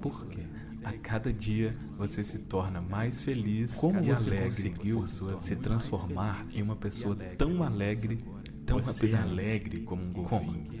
Por 0.00 0.24
quê? 0.26 0.46
A 0.84 0.92
cada 0.92 1.32
dia 1.32 1.76
você 1.98 2.24
se 2.24 2.38
torna 2.38 2.80
mais 2.80 3.22
feliz 3.22 3.74
Como 3.74 4.02
você 4.02 4.42
conseguiu 4.42 5.02
se 5.02 5.56
transformar 5.56 6.46
em 6.52 6.62
uma 6.62 6.76
pessoa 6.76 7.14
tão 7.36 7.62
alegre, 7.62 8.24
tão 8.64 8.78
Você 8.78 9.10
é 9.10 9.16
alegre 9.16 9.82
como 9.82 10.02
um 10.02 10.12
golfinho. 10.12 10.80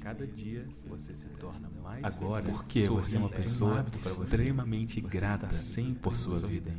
Cada 0.00 0.26
dia 0.26 0.66
você 0.88 1.14
se 1.14 1.28
torna 1.28 1.70
mais 1.80 2.02
Agora. 2.02 2.42
Porque 2.50 2.88
você 2.88 3.16
é 3.16 3.20
uma 3.20 3.28
pessoa 3.28 3.86
você. 3.92 4.24
extremamente 4.24 5.00
grata 5.00 5.48
sempre 5.50 6.00
por 6.00 6.16
sua 6.16 6.40
vida. 6.40 6.74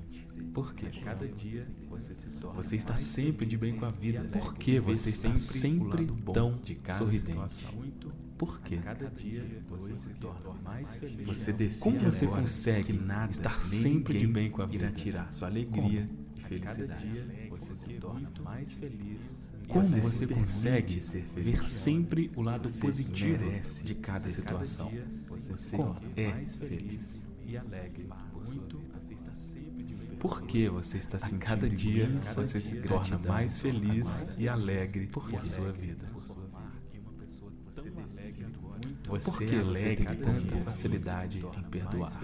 Por 0.53 0.73
quê? 0.75 0.85
A 0.85 1.03
cada 1.03 1.27
dia 1.27 1.67
você 1.89 2.13
se 2.13 2.29
torna 2.39 2.61
Você 2.61 2.75
está 2.75 2.95
sempre 2.95 3.45
de 3.45 3.57
bem 3.57 3.75
com 3.75 3.85
a 3.85 3.91
vida. 3.91 4.21
Por 4.31 4.53
que 4.55 4.79
você 4.79 5.09
está 5.09 5.33
sempre 5.35 6.07
tão 6.33 6.59
sorridente? 6.97 7.67
Por 8.37 8.59
quê? 8.61 8.77
Cada 8.77 9.09
dia 9.09 9.63
você 9.67 9.95
se 9.95 10.09
torna 10.11 10.53
mais 10.63 10.95
feliz. 10.95 11.27
Você 11.27 11.53
decide 11.53 11.83
Como 11.83 11.99
você 11.99 12.27
consegue 12.27 12.93
nada 12.93 13.31
estar 13.31 13.59
sempre 13.59 14.19
de 14.19 14.27
bem 14.27 14.51
com 14.51 14.61
a 14.61 14.65
irá 14.65 14.87
vida? 14.87 14.91
tirar 14.91 15.31
sua 15.33 15.47
alegria 15.47 16.09
e 16.35 16.41
Cada 16.41 16.73
felicidade. 16.75 17.09
dia 17.09 17.47
você 17.49 17.75
se 17.75 17.93
torna 17.93 18.29
mais 18.43 18.73
feliz. 18.73 19.51
Como 19.67 19.85
Você 19.85 20.27
consegue 20.27 20.99
ver 21.35 21.59
sempre 21.69 22.29
o 22.35 22.41
lado 22.41 22.69
positivo 22.69 23.45
de 23.83 23.95
cada 23.95 24.29
situação? 24.29 24.91
você 25.29 25.75
é 26.17 26.27
mais 26.27 26.55
feliz 26.55 26.77
feliz. 26.77 27.19
e 27.47 27.57
alegre. 27.57 28.07
Muito. 28.45 28.81
Você 30.23 30.37
está 30.37 30.39
sempre 30.39 30.39
de 30.39 30.39
bem. 30.39 30.39
Por 30.39 30.41
que 30.43 30.69
você 30.69 30.97
está 30.97 31.17
A 31.17 31.19
sentindo 31.19 31.45
cada 31.45 31.69
dia 31.69 32.07
você 32.35 32.59
se 32.59 32.81
torna 32.81 33.19
mais 33.27 33.59
feliz 33.59 34.35
e 34.37 34.47
alegre 34.47 35.07
por 35.07 35.29
sua 35.43 35.71
vida. 35.73 36.07
Você 39.05 39.29
Por 39.31 39.43
é 39.43 39.47
que 39.47 39.55
alegre 39.55 40.05
tem 40.05 40.15
tanta 40.15 40.57
facilidade 40.59 41.39
em 41.39 41.63
perdoar? 41.63 42.19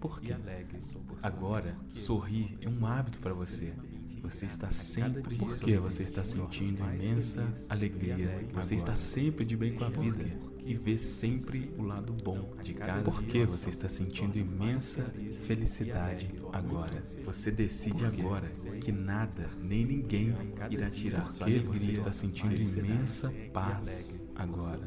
Por 0.00 0.20
e 0.22 0.26
quê? 0.26 0.34
por 0.34 0.80
sua 0.80 1.00
Agora, 1.22 1.76
sorrir 1.90 2.58
é 2.60 2.68
um 2.68 2.84
hábito 2.84 3.20
para 3.20 3.32
você. 3.32 3.72
você 4.20 4.46
está 4.46 4.70
sempre. 4.70 5.36
Porque 5.36 5.76
você 5.76 6.02
está 6.02 6.24
sentindo 6.24 6.82
imensa 6.82 7.52
alegria. 7.68 8.48
Você 8.52 8.74
está 8.74 8.96
sempre 8.96 9.44
de 9.44 9.56
bem 9.56 9.74
com 9.74 9.84
a 9.84 9.88
vida 9.90 10.57
e 10.68 10.74
vê 10.74 10.98
sempre 10.98 11.72
o 11.78 11.82
lado 11.82 12.12
bom 12.12 12.52
de 12.62 12.74
cada 12.74 13.00
Porque 13.00 13.46
você 13.46 13.70
está 13.70 13.88
sentindo 13.88 14.38
imensa 14.38 15.02
felicidade 15.46 16.28
agora. 16.52 17.02
Você 17.24 17.50
decide 17.50 18.04
agora 18.04 18.46
que 18.78 18.92
nada 18.92 19.48
nem 19.62 19.86
ninguém 19.86 20.36
irá 20.70 20.90
tirar 20.90 21.32
sua 21.32 21.46
alegria. 21.46 21.70
Você 21.70 21.90
está 21.92 22.12
sentindo 22.12 22.54
imensa 22.54 23.32
paz 23.50 24.22
agora. 24.34 24.86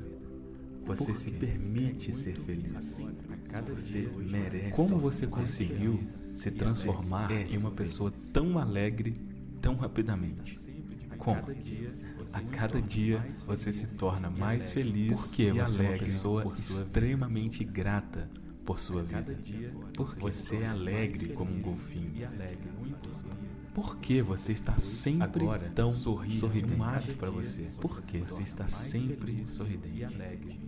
Você 0.85 1.15
se 1.15 1.31
permite 1.31 2.13
ser 2.13 2.35
feliz. 2.41 2.99
Você 3.71 4.07
merece. 4.17 4.73
Como 4.73 4.99
você 4.99 5.25
conseguiu 5.25 5.97
se 5.97 6.51
transformar 6.51 7.31
em 7.31 7.57
uma 7.57 7.71
pessoa 7.71 8.13
tão 8.31 8.59
alegre 8.59 9.15
tão 9.59 9.75
rapidamente? 9.75 10.70
Como? 11.21 11.39
A 12.33 12.41
cada 12.55 12.81
dia 12.81 13.23
você 13.45 13.71
se 13.71 13.95
torna 13.95 14.27
mais 14.27 14.73
feliz 14.73 15.13
porque 15.13 15.51
você 15.51 15.83
é 15.83 15.89
uma 15.89 15.97
pessoa 15.99 16.51
extremamente 16.51 17.63
grata 17.63 18.27
por 18.65 18.79
sua 18.79 19.03
vida. 19.03 19.39
Porque 19.95 20.19
você 20.19 20.57
é 20.57 20.67
alegre 20.67 21.33
como 21.33 21.53
um 21.53 21.61
golfinho. 21.61 22.11
Por 23.71 23.97
que 23.99 24.21
você 24.21 24.51
está 24.51 24.75
sempre 24.77 25.43
Agora, 25.43 25.71
tão 25.75 25.91
sorridente? 25.91 27.15
Para 27.17 27.29
você. 27.29 27.67
Por 27.79 28.01
que 28.01 28.17
você 28.17 28.41
está 28.41 28.67
sempre 28.67 29.45
sorridente? 29.45 30.59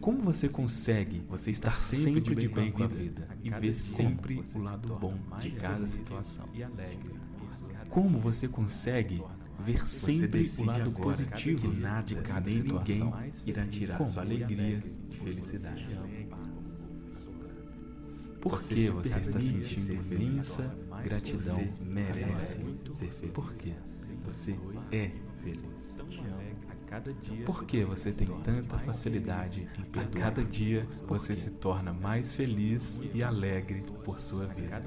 Como 0.00 0.22
você 0.22 0.48
consegue 0.48 1.22
você 1.28 1.50
estar 1.50 1.72
sempre 1.72 2.34
de 2.34 2.48
bem 2.48 2.72
com 2.72 2.84
a 2.84 2.86
vida 2.86 3.28
e 3.42 3.50
ver 3.50 3.74
sempre 3.74 4.42
o 4.54 4.62
lado 4.62 4.96
bom 4.96 5.14
de 5.38 5.50
cada 5.50 5.86
situação? 5.86 6.46
Como 7.90 8.18
você 8.18 8.48
consegue 8.48 9.22
ver 9.60 9.86
sempre 9.86 10.50
o 10.58 10.64
lado 10.64 10.92
positivo 10.92 11.70
de 12.04 12.14
cada 12.16 12.40
situação? 12.42 13.12
Ninguém 13.12 13.32
irá 13.46 13.66
tirar 13.66 14.06
sua 14.06 14.22
alegria 14.22 14.82
e 15.10 15.14
felicidade. 15.16 15.86
Por 18.40 18.58
que 18.58 18.88
você 18.88 19.18
está 19.18 19.40
sentindo 19.40 19.92
imensa 20.14 20.74
gratidão? 21.04 21.58
Merece 21.84 22.62
ser 22.90 23.10
feliz. 23.10 23.32
Por 23.32 23.52
quê? 23.52 23.74
Você 24.26 24.58
é 24.90 25.10
feliz. 25.42 26.00
Por 27.46 27.64
que 27.64 27.84
você 27.84 28.10
tem 28.10 28.26
tanta 28.42 28.76
facilidade 28.78 29.68
em 29.78 29.84
perdoar? 29.84 30.28
A 30.28 30.30
cada 30.32 30.44
dia 30.44 30.88
você 31.06 31.36
se 31.36 31.50
torna 31.50 31.92
mais 31.92 32.34
feliz 32.34 33.00
e 33.14 33.22
alegre 33.22 33.84
por 34.04 34.18
sua 34.18 34.46
vida. 34.46 34.82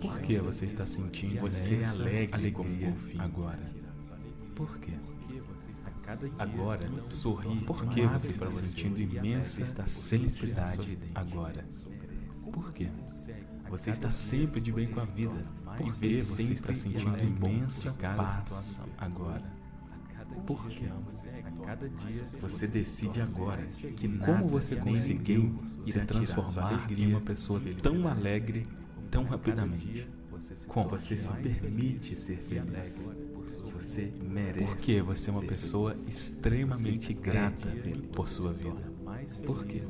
Por 0.00 0.20
que 0.20 0.38
você 0.38 0.66
está 0.66 0.86
sentindo 0.86 1.40
você 1.40 1.76
é 1.76 1.86
alegre 1.86 2.50
golfinho 2.50 2.94
agora? 3.18 3.74
Por 4.54 4.78
quê? 4.78 4.92
Agora, 6.38 7.00
sorri. 7.00 7.60
Por 7.60 7.86
que 7.88 8.06
você 8.06 8.30
está 8.30 8.50
sentindo 8.50 9.00
imensa 9.00 9.84
felicidade 9.84 10.98
agora? 11.14 11.66
Por 12.52 12.72
quê? 12.72 12.88
Você 13.68 13.90
está 13.90 14.10
sempre 14.10 14.60
de 14.60 14.70
bem 14.70 14.86
com 14.88 15.00
a 15.00 15.04
vida. 15.04 15.46
Por 15.76 15.98
que 15.98 16.14
você 16.14 16.42
está 16.42 16.72
sentindo 16.72 17.18
imensa 17.18 17.92
paz 17.92 18.82
agora? 18.98 19.56
Por 20.46 20.68
quê? 20.68 20.86
Você 22.40 22.68
decide 22.68 23.20
agora 23.20 23.64
que 23.96 24.18
como 24.18 24.48
você 24.48 24.76
conseguiu 24.76 25.60
se 25.84 26.00
transformar 26.00 26.86
em 26.90 27.10
uma 27.10 27.20
pessoa 27.20 27.60
tão 27.82 28.06
alegre 28.06 28.68
tão 29.10 29.24
rapidamente. 29.24 30.06
Como 30.68 30.88
você 30.88 31.16
se 31.16 31.32
permite 31.32 32.14
ser 32.14 32.38
feliz. 32.38 33.10
Você 33.72 34.12
merece. 34.22 34.66
Porque 34.66 35.00
você 35.00 35.30
é 35.30 35.32
uma 35.32 35.42
pessoa 35.42 35.94
extremamente 36.06 37.14
grata 37.14 37.68
por 38.12 38.28
sua 38.28 38.52
vida. 38.52 38.92
Por 39.44 39.64
quê? 39.64 39.82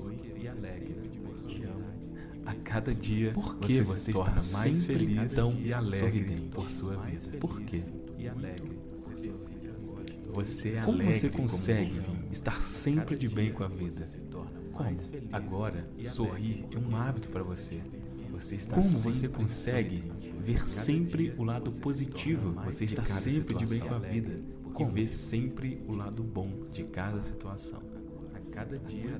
A 2.44 2.54
cada 2.54 2.94
dia, 2.94 3.32
por 3.32 3.58
que 3.58 3.82
você, 3.82 4.12
você 4.12 4.12
está 4.12 4.58
mais 4.58 4.86
feliz 4.86 5.34
tão 5.34 5.52
e 5.58 5.72
alegre 5.72 6.48
por 6.52 6.70
sua 6.70 6.96
vida? 6.96 7.38
Por 7.38 7.60
quê? 7.62 7.82
Você 10.32 10.70
é 10.70 10.82
Como 10.82 11.02
você 11.02 11.30
consegue 11.30 12.02
estar 12.30 12.60
sempre 12.60 13.16
de 13.16 13.28
bem 13.28 13.52
com 13.52 13.64
a 13.64 13.68
vida? 13.68 14.04
Como? 14.76 14.96
Agora, 15.32 15.88
sorrir 16.02 16.66
é 16.70 16.78
um 16.78 16.94
hábito 16.96 17.30
para 17.30 17.42
você. 17.42 17.80
você 18.30 18.56
está 18.56 18.76
Como 18.76 18.88
você 18.88 19.28
consegue 19.28 20.12
ver 20.40 20.62
sempre 20.62 21.32
o 21.38 21.44
lado 21.44 21.72
positivo? 21.72 22.52
Você 22.64 22.84
está 22.84 23.04
sempre 23.04 23.54
de 23.54 23.66
bem 23.66 23.80
com 23.80 23.94
a 23.94 23.98
vida. 23.98 24.40
Como? 24.74 24.92
Ver 24.92 25.08
sempre 25.08 25.82
o 25.88 25.94
lado 25.94 26.22
bom 26.22 26.62
de 26.72 26.84
cada 26.84 27.22
situação. 27.22 27.80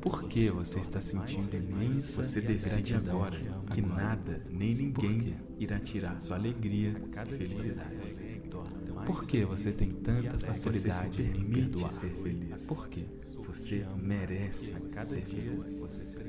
Por 0.02 0.28
que 0.28 0.50
você 0.50 0.78
está 0.78 1.00
sentindo 1.00 1.56
imensa 1.56 2.22
Você 2.22 2.40
decide 2.40 2.94
agora 2.94 3.36
que 3.72 3.80
nada 3.80 4.38
nem 4.50 4.74
ninguém 4.74 5.36
irá 5.58 5.80
tirar 5.80 6.20
sua 6.20 6.36
alegria 6.36 6.94
e 7.08 7.36
felicidade. 7.36 7.96
Por 9.06 9.26
que 9.26 9.44
você 9.44 9.72
tem 9.72 9.90
tanta 9.90 10.38
facilidade 10.38 11.22
em 11.22 11.50
perdoar? 11.50 11.92
Por 12.68 12.88
quê? 12.88 13.06
Você 13.46 13.86
merece 13.96 14.74
ser 15.06 15.22
feliz. 15.22 15.80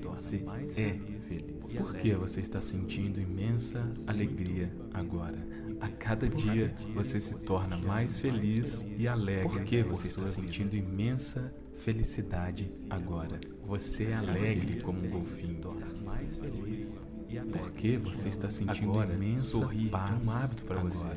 Você 0.03 0.43
é 0.75 0.99
feliz. 1.19 1.77
Por 1.77 1.95
que 1.95 2.13
você 2.13 2.39
está 2.41 2.61
sentindo 2.61 3.19
imensa 3.19 3.91
alegria 4.05 4.71
agora? 4.93 5.37
A 5.81 5.89
cada 5.89 6.27
dia 6.29 6.73
você 6.93 7.19
se 7.19 7.45
torna 7.45 7.77
mais 7.77 8.19
feliz 8.19 8.85
e 8.97 9.07
alegre. 9.07 9.49
Por 9.49 9.63
que 9.63 9.83
você 9.83 10.07
está 10.07 10.27
sentindo 10.27 10.75
imensa 10.75 11.53
felicidade 11.77 12.67
agora? 12.89 13.39
Você 13.65 14.05
é 14.05 14.13
alegre 14.13 14.81
como 14.81 15.03
um 15.05 15.09
golfinho. 15.09 15.61
Por 17.51 17.71
que 17.73 17.97
você 17.97 18.29
está 18.29 18.49
sentindo 18.49 18.91
agora, 18.91 19.13
imensa 19.13 19.41
sorrir 19.41 19.89
paz 19.89 20.25
é 20.25 20.29
um 20.29 20.31
hábito 20.31 20.63
para 20.63 20.79
você. 20.79 21.09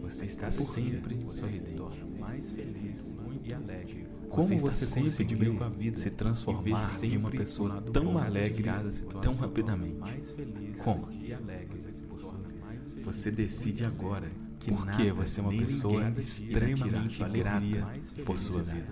Você 0.00 0.24
está 0.24 0.50
sempre 0.50 1.20
sorridente. 1.20 2.11
Mais 2.22 2.52
feliz 2.52 3.16
e 3.44 3.52
alegre. 3.52 4.06
Como 4.30 4.56
você, 4.58 4.86
você 4.86 5.06
sempre 5.10 5.34
bem 5.34 5.56
com 5.56 5.64
a 5.64 5.68
vida, 5.68 5.98
se 5.98 6.10
transformar 6.10 7.04
em 7.04 7.16
uma 7.16 7.30
pessoa 7.30 7.82
tão 7.82 8.16
alegre, 8.16 8.70
tão 9.22 9.34
rapidamente? 9.34 10.34
Como? 10.82 11.08
Você 13.04 13.30
decide 13.30 13.84
agora 13.84 14.30
que 14.58 14.70
porque 14.70 15.12
você 15.12 15.40
é 15.40 15.42
uma 15.42 15.52
pessoa 15.52 16.08
extremamente 16.16 17.22
grata 17.28 17.92
por 18.24 18.38
sua 18.38 18.62
vida. 18.62 18.88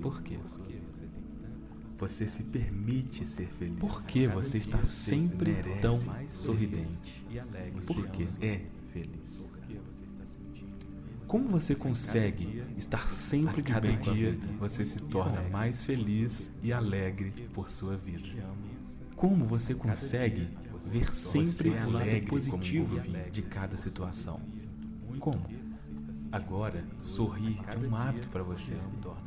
Por 0.00 0.22
quê? 0.22 0.38
Você 1.98 2.26
se 2.28 2.44
permite 2.44 3.26
ser 3.26 3.48
feliz. 3.48 3.80
Por 3.80 4.04
que 4.04 4.28
você 4.28 4.58
está 4.58 4.80
sempre 4.84 5.56
tão 5.80 5.98
sorridente? 6.28 7.26
Porque 7.86 8.28
é 8.40 8.66
feliz. 8.92 9.37
Como 11.28 11.46
você 11.46 11.74
consegue 11.74 12.64
estar 12.78 13.06
sempre 13.06 13.60
de 13.60 13.78
bem 13.78 13.98
dia 13.98 14.38
você 14.58 14.82
se 14.82 14.98
torna 14.98 15.42
mais 15.50 15.84
feliz 15.84 16.50
e 16.62 16.72
alegre 16.72 17.30
por 17.52 17.68
sua 17.68 17.94
vida? 17.94 18.26
Como 19.14 19.44
você 19.44 19.74
consegue 19.74 20.48
ver 20.90 21.12
sempre 21.12 21.68
o 21.68 21.90
lado 21.90 22.26
positivo 22.26 22.98
de 23.30 23.42
cada 23.42 23.76
situação? 23.76 24.40
Como? 25.20 25.44
Agora, 26.32 26.82
sorrir 27.02 27.60
é 27.68 27.76
um 27.76 27.94
hábito 27.94 28.30
para 28.30 28.42
você. 28.42 28.76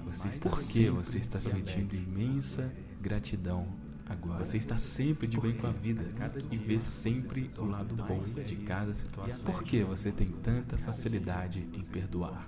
você 0.04 0.40
Por 0.40 0.60
que 0.64 0.90
você 0.90 1.20
está 1.20 1.40
sentindo 1.40 1.96
imensa 1.96 2.74
gratidão 3.00 3.68
Agora, 4.12 4.44
você 4.44 4.58
está 4.58 4.78
sempre 4.78 5.26
de 5.26 5.40
bem 5.40 5.56
com 5.56 5.68
a 5.68 5.72
vida 5.72 6.04
e 6.52 6.58
vê 6.58 6.82
sempre 6.82 7.50
o 7.58 7.64
lado 7.64 7.96
bom 7.96 8.20
de 8.20 8.58
cada 8.58 8.94
situação. 8.94 9.50
Por 9.50 9.64
que 9.64 9.86
você 9.86 10.12
tem 10.12 10.28
tanta 10.28 10.78
facilidade 10.78 11.66
em 11.72 11.82
perdoar? 11.82 12.46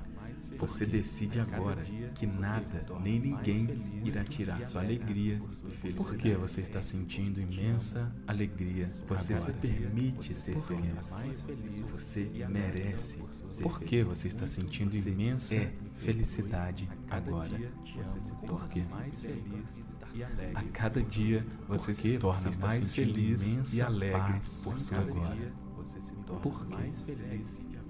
Você 0.58 0.86
decide 0.86 1.40
agora 1.40 1.82
que 2.16 2.26
nada 2.26 2.82
nem 3.02 3.20
ninguém 3.20 3.70
irá 4.04 4.24
tirar 4.24 4.66
sua 4.66 4.82
alegria 4.82 5.36
e 5.36 5.72
felicidade. 5.72 5.96
Por 5.96 6.18
que 6.18 6.36
você 6.36 6.62
está 6.62 6.82
sentindo 6.82 7.42
imensa 7.42 8.14
alegria? 8.28 8.88
Você 9.08 9.36
se 9.36 9.52
permite 9.54 10.34
ser 10.34 10.58
feliz. 10.62 11.44
Você 11.90 12.32
merece. 12.50 13.20
Por 13.62 13.80
que 13.80 14.04
você 14.04 14.28
está 14.28 14.48
sentindo 14.48 14.96
imensa 14.96 15.72
felicidade 15.98 16.90
agora? 17.10 17.50
Por 18.46 18.68
quê? 18.70 18.84
A 20.54 20.64
cada 20.72 21.02
dia 21.02 21.46
você 21.68 21.94
se 21.94 22.18
torna 22.18 22.52
mais 22.62 22.94
feliz 22.94 23.74
e 23.74 23.82
alegre 23.82 24.40
por 24.64 24.78
sua 24.78 25.00
agora. 25.00 25.54
Por 26.42 26.66
quê? 26.66 27.83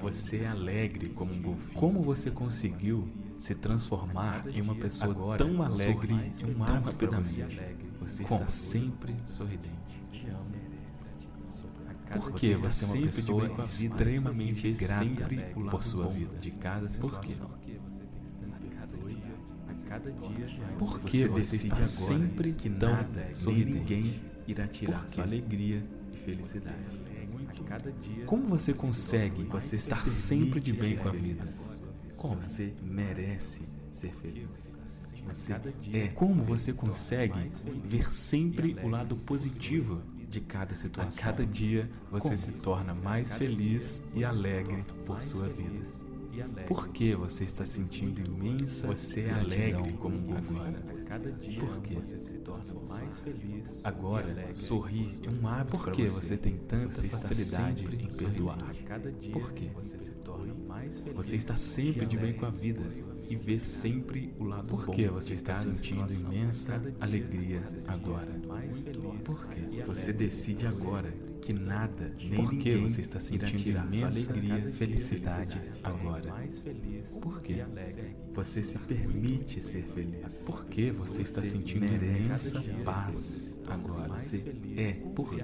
Você 0.00 0.38
é 0.38 0.48
alegre 0.48 1.10
como 1.10 1.32
um 1.32 1.42
golfinho. 1.42 1.78
Como 1.78 2.02
você 2.02 2.30
conseguiu 2.30 3.06
se 3.38 3.54
transformar 3.54 4.46
em 4.48 4.60
uma 4.62 4.74
pessoa 4.74 5.10
Agora, 5.10 5.38
tão 5.38 5.62
alegre 5.62 6.14
e 6.14 6.54
tão 6.54 6.80
rapidamente? 6.80 7.58
Você 8.00 8.22
está 8.22 8.46
sempre 8.48 9.14
sorridente. 9.26 9.82
Porque 12.12 12.54
você 12.56 12.84
é 12.84 12.88
uma 12.88 13.06
pessoa 13.06 13.64
extremamente 13.64 14.72
grata 14.72 15.28
por 15.70 15.82
sua 15.82 16.08
vida, 16.08 16.36
de 16.36 16.50
cada 16.52 16.88
situação. 16.88 17.50
Por 20.78 20.98
que 21.00 21.26
você 21.26 21.56
está 21.56 21.82
sempre 21.82 22.52
que 22.52 22.68
nada, 22.68 23.30
nem 23.46 23.64
ninguém 23.64 24.20
irá 24.46 24.66
tirar 24.66 25.08
sua 25.08 25.24
alegria 25.24 25.84
e 26.12 26.16
felicidade? 26.16 27.11
Como 28.26 28.46
você 28.46 28.72
consegue 28.72 29.44
você 29.44 29.76
estar 29.76 30.06
sempre 30.06 30.60
de 30.60 30.72
bem 30.72 30.96
com 30.96 31.08
a 31.08 31.12
vida? 31.12 31.44
Como 32.16 32.40
você 32.40 32.74
merece 32.82 33.62
ser 33.90 34.14
feliz? 34.14 34.74
Você 35.26 35.54
é 35.94 36.08
como 36.08 36.42
você 36.42 36.72
consegue 36.72 37.50
ver 37.84 38.08
sempre 38.08 38.76
o 38.82 38.88
lado 38.88 39.16
positivo 39.16 40.02
de 40.28 40.40
cada 40.40 40.74
situação. 40.74 41.20
A 41.20 41.22
cada 41.22 41.46
dia 41.46 41.90
você 42.10 42.36
se 42.36 42.52
torna 42.52 42.94
mais 42.94 43.36
feliz 43.36 44.02
e 44.14 44.24
alegre 44.24 44.84
por 45.06 45.20
sua 45.20 45.48
vida. 45.48 46.11
Por 46.66 46.88
que 46.88 47.14
você 47.14 47.44
está 47.44 47.66
sentindo 47.66 48.20
imensa 48.20 48.86
Você 48.86 49.22
é 49.22 49.32
alegre 49.32 49.92
como 49.94 50.16
um 50.16 50.22
golfinho. 50.22 50.74
Cada 51.06 51.30
dia 51.30 51.60
Por 51.60 51.82
que 51.82 51.94
você 51.94 52.18
se 52.18 52.38
torna 52.38 52.74
mais 52.88 53.20
feliz. 53.20 53.84
Agora, 53.84 54.54
sorrir 54.54 55.20
é 55.22 55.30
um 55.30 55.46
hábito 55.46 55.76
Por 55.76 55.92
que 55.92 56.08
você. 56.08 56.36
tem 56.36 56.56
tanta 56.56 57.02
facilidade 57.02 57.96
em 57.96 58.08
perdoar? 58.08 58.74
Por 59.32 59.52
que 59.52 59.66
você 59.68 59.98
se 59.98 60.12
torna 60.12 60.54
mais 60.54 61.00
feliz. 61.00 61.16
Você 61.16 61.36
está 61.36 61.56
sempre 61.56 62.06
de 62.06 62.16
bem 62.16 62.32
com 62.32 62.46
a 62.46 62.50
vida 62.50 62.82
e 63.28 63.36
vê 63.36 63.58
sempre 63.58 64.34
o 64.38 64.44
lado 64.44 64.68
Por 64.68 64.90
que 64.90 65.08
você 65.08 65.34
está 65.34 65.54
sentindo 65.54 66.12
imensa 66.12 66.80
alegria 67.00 67.60
agora? 67.88 68.32
Por 69.24 69.46
que 69.48 69.82
você 69.82 70.12
decide 70.12 70.66
agora 70.66 71.12
que 71.42 71.52
nada, 71.52 72.14
nem 72.22 72.40
Por 72.40 72.56
que 72.56 72.76
você 72.76 73.00
está 73.00 73.18
sentindo 73.18 73.70
imensa 73.70 74.30
alegria, 74.32 74.72
felicidade 74.72 75.72
agora? 75.82 76.32
Por 77.20 77.40
que 77.40 77.64
você 78.32 78.62
se 78.62 78.78
permite 78.78 79.60
ser 79.60 79.82
feliz? 79.82 80.44
Por 80.46 80.64
que 80.66 80.92
você 80.92 81.22
está 81.22 81.42
sentindo 81.42 81.84
imensa 81.84 82.62
paz 82.84 83.58
agora? 83.66 84.16
Você 84.16 84.44
é 84.76 84.92
por 85.14 85.34
quê? 85.34 85.42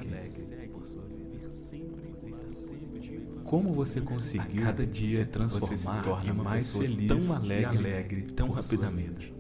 Como 3.47 3.73
você 3.73 4.01
conseguiu 4.01 4.63
cada 4.63 4.87
dia 4.87 5.25
se 5.25 5.27
transformar 5.27 5.77
se 5.77 6.05
torna 6.05 6.35
mais 6.35 6.77
feliz, 6.77 7.09
tão 7.09 7.33
alegre, 7.35 7.79
alegre 7.79 8.23
tão 8.23 8.51
rapidamente? 8.51 9.35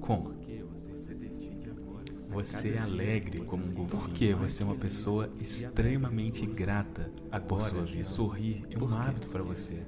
Como? 0.00 0.35
Você 2.36 2.68
é 2.72 2.78
alegre 2.78 3.40
como 3.40 3.64
um 3.64 3.72
golfinho. 3.72 4.02
Porque 4.02 4.34
você 4.34 4.62
é 4.62 4.66
uma 4.66 4.76
pessoa 4.76 5.30
extremamente 5.40 6.44
grata 6.44 7.10
vida. 7.82 8.04
Sorrir 8.04 8.62
é 8.70 8.78
um 8.78 8.94
hábito 8.94 9.28
para 9.28 9.42
você. 9.42 9.80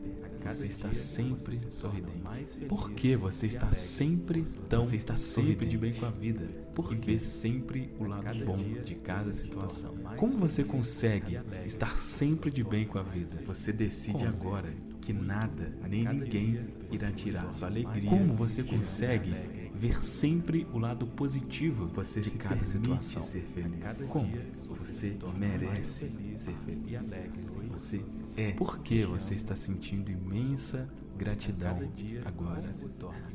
Você 0.43 0.67
está 0.67 0.91
sempre 0.91 1.57
sorridente. 1.57 2.65
Por 2.67 2.93
que 2.93 3.17
você 3.17 3.47
está 3.47 3.71
sempre 3.71 4.47
tão 4.67 4.85
você 4.85 4.97
está 4.97 5.15
sempre 5.15 5.67
de 5.67 5.77
bem 5.77 5.93
com 5.93 6.07
a 6.07 6.11
vida? 6.11 6.47
Por 6.75 6.95
vê 6.95 7.19
sempre 7.19 7.93
o 7.99 8.05
lado 8.05 8.45
bom 8.47 8.57
de 8.57 8.95
cada 8.95 9.35
situação. 9.35 9.95
Como 10.17 10.39
você 10.39 10.65
consegue 10.65 11.39
estar 11.67 11.95
sempre 11.99 12.51
de 12.51 12.65
bem 12.65 12.87
com 12.87 12.99
a 12.99 13.03
vida? 13.03 13.43
Você 13.45 13.75
decide 13.75 14.25
agora 14.25 14.69
que 15.09 15.13
nada 15.15 15.73
nem 15.89 16.05
ninguém 16.05 16.61
irá 16.93 17.11
tirar 17.11 17.51
sua 17.51 17.69
alegria. 17.69 18.11
Como 18.11 18.35
você 18.35 18.63
consegue 18.63 19.35
ver 19.75 19.97
sempre 20.05 20.67
o 20.71 20.79
lado 20.79 21.07
positivo 21.07 21.87
você 21.87 22.21
de 22.21 22.33
cada 22.33 22.63
situação. 22.67 23.23
Ser 23.23 23.47
feliz. 23.55 24.09
Como? 24.11 24.31
Você 24.67 25.17
merece 25.35 26.11
ser 26.37 26.53
feliz. 26.67 26.91
E 26.91 26.97
alegre. 26.97 27.41
Você 27.71 28.05
é. 28.37 28.53
Por 28.53 28.81
que 28.81 29.07
você 29.07 29.33
está 29.33 29.57
sentindo 29.57 30.11
imensa 30.11 30.87
gratidão 31.17 31.91
agora? 32.27 32.71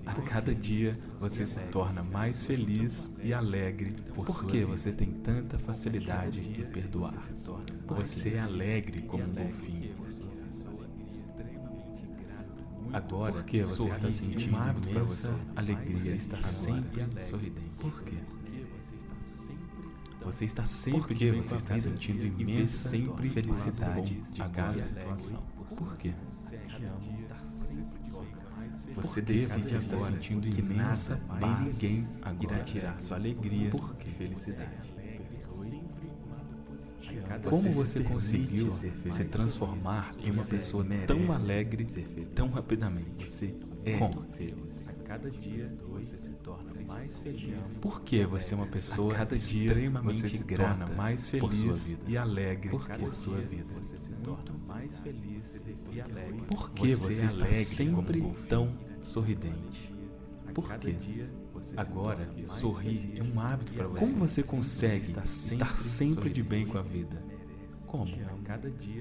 A 0.06 0.14
cada 0.22 0.54
dia 0.54 0.96
você 1.18 1.44
se 1.44 1.60
torna 1.72 2.04
mais 2.04 2.46
feliz 2.46 3.12
e 3.24 3.34
alegre. 3.34 3.96
Por 4.14 4.46
que 4.46 4.64
você 4.64 4.92
tem 4.92 5.12
tanta 5.12 5.58
facilidade 5.58 6.40
em 6.40 6.72
perdoar? 6.72 7.18
Você 7.88 8.36
é 8.36 8.40
alegre 8.42 9.02
como 9.02 9.24
um 9.24 9.34
golfinho. 9.34 9.96
Agora, 12.94 13.34
porque 13.34 13.64
você 13.64 13.90
está 13.90 14.12
sentindo 14.12 14.60
imensa 14.92 15.40
alegria, 15.56 16.16
está 16.16 16.40
sempre 16.42 17.04
sorridente. 17.28 17.76
Por 17.76 18.04
quê? 18.04 18.18
Você 20.24 20.46
está 20.46 20.64
sempre 20.64 21.02
Porque 21.02 21.32
você 21.32 21.56
está 21.56 21.76
sentindo 21.76 22.24
imensa 22.40 22.90
sempre 22.90 23.30
felicidade 23.30 24.22
de 24.22 24.44
cada 24.50 24.82
situação. 24.82 25.44
Por 25.76 25.98
quê? 25.98 26.14
Você 28.96 29.22
decide 29.22 29.76
está 29.78 29.98
sentindo 29.98 30.48
imensa 30.48 31.18
paz, 31.28 31.60
ninguém 31.60 32.08
irá 32.40 32.60
tirar 32.60 32.94
sua 32.94 33.18
alegria 33.18 33.72
e 34.06 34.12
felicidade. 34.12 34.93
Como 37.50 37.72
você 37.72 38.02
conseguiu 38.02 38.70
se 38.72 39.26
transformar 39.26 40.16
em 40.20 40.32
uma 40.32 40.44
pessoa 40.44 40.86
tão 41.06 41.32
alegre 41.32 41.86
tão 42.36 42.50
rapidamente? 42.50 43.30
Você 43.30 43.56
é 43.86 43.98
Como? 43.98 44.26
cada 45.04 45.30
dia 45.30 45.72
você 45.90 46.18
se 46.18 46.32
torna 46.32 46.72
mais 46.88 47.20
feliz. 47.20 47.78
Por 47.82 48.02
que 48.02 48.26
você 48.26 48.54
é 48.54 48.58
uma 48.58 48.66
pessoa 48.66 49.14
cada 49.14 49.36
dia 49.38 49.68
extremamente 49.68 50.22
você 50.22 50.30
se 50.30 50.44
torna 50.44 50.88
mais 50.88 51.30
feliz 51.30 51.96
e 52.08 52.18
alegre 52.18 52.70
por, 52.70 52.88
por 52.88 53.14
sua 53.14 53.38
vida? 53.40 53.64
Você 53.64 54.00
se 54.00 54.14
torna 54.14 54.54
mais 54.68 55.00
feliz 55.00 55.62
e 55.92 56.02
alegre. 56.02 56.42
Por 56.48 56.72
que 56.72 56.96
você, 56.96 57.14
você 57.14 57.26
está 57.26 57.52
sempre 57.52 58.22
tão 58.50 58.74
sorridente? 59.02 59.94
Por 60.54 60.74
quê? 60.80 60.96
Agora, 61.78 62.30
sorrir 62.48 63.14
é 63.16 63.24
um 63.24 63.40
hábito 63.40 63.74
para 63.74 63.88
você. 63.88 64.00
Como 64.00 64.18
você 64.18 64.44
consegue 64.44 65.04
estar 65.04 65.26
sempre 65.76 66.30
de 66.30 66.44
bem 66.44 66.66
com 66.66 66.78
a 66.78 66.82
vida? 66.82 67.24
Como? 67.86 68.12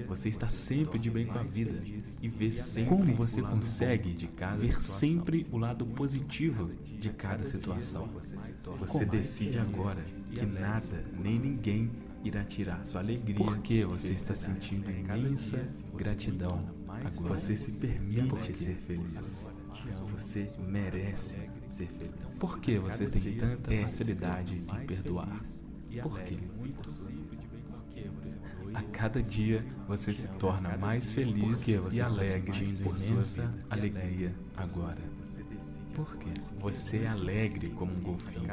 Você 0.07 0.29
está 0.29 0.47
sempre 0.47 0.99
de 0.99 1.09
bem 1.09 1.25
com 1.25 1.39
a 1.39 1.41
vida 1.41 1.81
e 2.21 2.29
vê 2.29 2.51
sempre 2.51 2.89
como 2.95 3.15
você 3.15 3.41
consegue 3.41 4.15
ver 4.59 4.79
sempre 4.79 5.47
o 5.51 5.57
lado 5.57 5.83
positivo 5.83 6.71
de 6.83 7.09
cada 7.09 7.43
situação. 7.43 8.07
Você 8.79 9.03
decide 9.03 9.57
agora 9.57 10.05
que 10.31 10.45
nada 10.45 11.03
nem 11.19 11.39
ninguém 11.39 11.91
irá 12.23 12.43
tirar 12.43 12.85
sua 12.85 13.01
alegria. 13.01 13.35
Porque 13.35 13.83
você 13.83 14.11
está 14.11 14.35
sentindo 14.35 14.91
imensa 14.91 15.85
gratidão. 15.95 16.63
Agora 16.87 17.35
você 17.35 17.55
se 17.55 17.71
permite 17.79 18.53
ser 18.53 18.75
feliz. 18.75 19.49
Você 20.23 20.49
merece 20.57 21.37
ser 21.67 21.87
feliz. 21.87 22.39
Por 22.39 22.59
que 22.59 22.79
você 22.79 23.07
tem 23.07 23.37
tanta 23.37 23.71
facilidade 23.71 24.55
em 24.55 24.85
perdoar? 24.87 25.41
Por 26.01 26.19
quê? 26.21 26.37
A 28.73 28.81
cada 28.83 29.21
dia 29.21 29.63
você 29.87 30.13
se 30.13 30.27
torna 30.29 30.75
mais 30.77 31.13
feliz 31.13 31.67
e 31.67 32.01
alegre 32.01 32.77
por 32.77 32.97
sua 32.97 33.53
alegria 33.69 34.33
agora. 34.55 35.12
Por 35.93 36.17
quê? 36.17 36.29
Você 36.59 36.97
é 36.99 37.07
alegre 37.07 37.69
como 37.69 37.93
um 37.93 38.01
golfinho. 38.01 38.49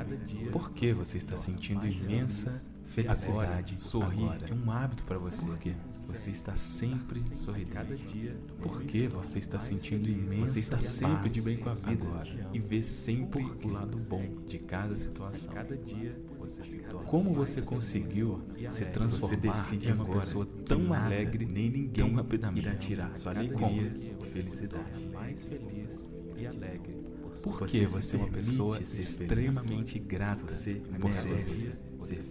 Por 0.52 0.70
que 0.70 0.92
você 0.92 1.16
está 1.16 1.36
sentindo 1.36 1.86
imensa 1.86 2.70
felicidade? 2.86 3.80
Sorrir 3.80 4.44
é 4.48 4.54
um 4.54 4.70
hábito 4.70 5.04
para 5.04 5.18
você. 5.18 5.46
Por 5.46 5.58
quê? 5.58 5.74
Você 6.06 6.30
está 6.30 6.54
sempre 6.54 7.20
sorrindo. 7.34 7.70
Cada 7.70 7.96
dia. 7.96 8.36
Por 8.60 8.82
que 8.82 9.06
você 9.08 9.38
está 9.38 9.58
sentindo 9.58 10.08
imensa 10.08 10.52
Você 10.52 10.58
está 10.58 10.80
sempre 10.80 11.30
de 11.30 11.40
bem 11.40 11.56
com 11.56 11.70
a 11.70 11.74
vida 11.74 12.06
e 12.52 12.58
vê 12.58 12.82
sempre 12.82 13.42
o 13.42 13.68
lado 13.68 13.96
bom 13.96 14.42
de 14.46 14.58
cada 14.58 14.96
situação. 14.96 15.52
Cada 15.52 15.76
dia 15.76 16.20
você 16.38 16.62
se 16.62 16.78
torna. 16.78 17.06
Como 17.06 17.32
você 17.32 17.62
conseguiu 17.62 18.42
se 18.46 18.84
transformar 18.86 19.66
em 19.72 19.92
uma 19.92 20.06
pessoa 20.06 20.46
tão 20.66 20.92
alegre, 20.92 21.46
nem 21.46 21.70
ninguém 21.70 22.06
tão 22.06 22.14
rapidamente 22.14 22.66
irá 22.66 22.76
tirar 22.76 23.16
sua 23.16 23.32
alegria 23.32 23.92
e 24.26 24.28
felicidade. 24.28 25.06
Mais 25.06 25.44
feliz 25.44 26.10
e 26.36 26.46
alegre 26.46 27.00
porque 27.42 27.86
você 27.86 28.16
é 28.16 28.18
uma 28.18 28.28
pessoa 28.28 28.78
extremamente 28.78 29.98
grata 29.98 30.52
você 30.52 30.82
por 31.00 31.12
sua 31.14 31.34
vida. 31.34 31.90
Você 31.98 32.22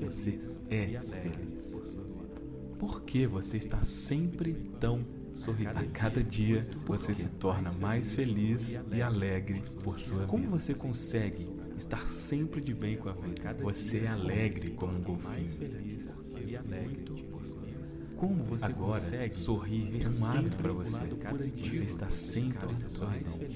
você 0.00 0.38
é 0.70 0.86
feliz. 1.00 1.70
Por 2.78 3.02
que 3.02 3.26
você 3.26 3.56
está 3.58 3.82
sempre 3.82 4.54
tão 4.80 5.04
sorridente? 5.32 5.78
A 5.78 5.98
cada 5.98 6.22
dia 6.22 6.60
você 6.86 7.14
se 7.14 7.28
torna 7.28 7.72
mais 7.72 8.14
feliz 8.14 8.80
e 8.90 9.02
alegre 9.02 9.62
por 9.84 9.98
sua 9.98 10.20
vida. 10.20 10.28
Como 10.28 10.48
você 10.48 10.72
consegue 10.72 11.48
estar 11.76 12.06
sempre 12.06 12.60
de 12.60 12.74
bem 12.74 12.96
com 12.96 13.08
a 13.08 13.12
vida? 13.12 13.54
Você 13.60 13.98
é 13.98 14.08
alegre 14.08 14.70
como 14.70 14.96
um 14.96 15.02
golfinho. 15.02 15.58
Como 18.20 18.44
você 18.44 18.66
Agora, 18.66 19.00
consegue 19.00 19.34
sorrir 19.34 20.02
é 20.02 20.06
um 20.06 20.26
hábito 20.26 20.58
para 20.58 20.72
você. 20.74 20.98
Você 21.06 21.84
está 21.84 22.10
sempre 22.10 22.76
sorrindo 22.76 23.46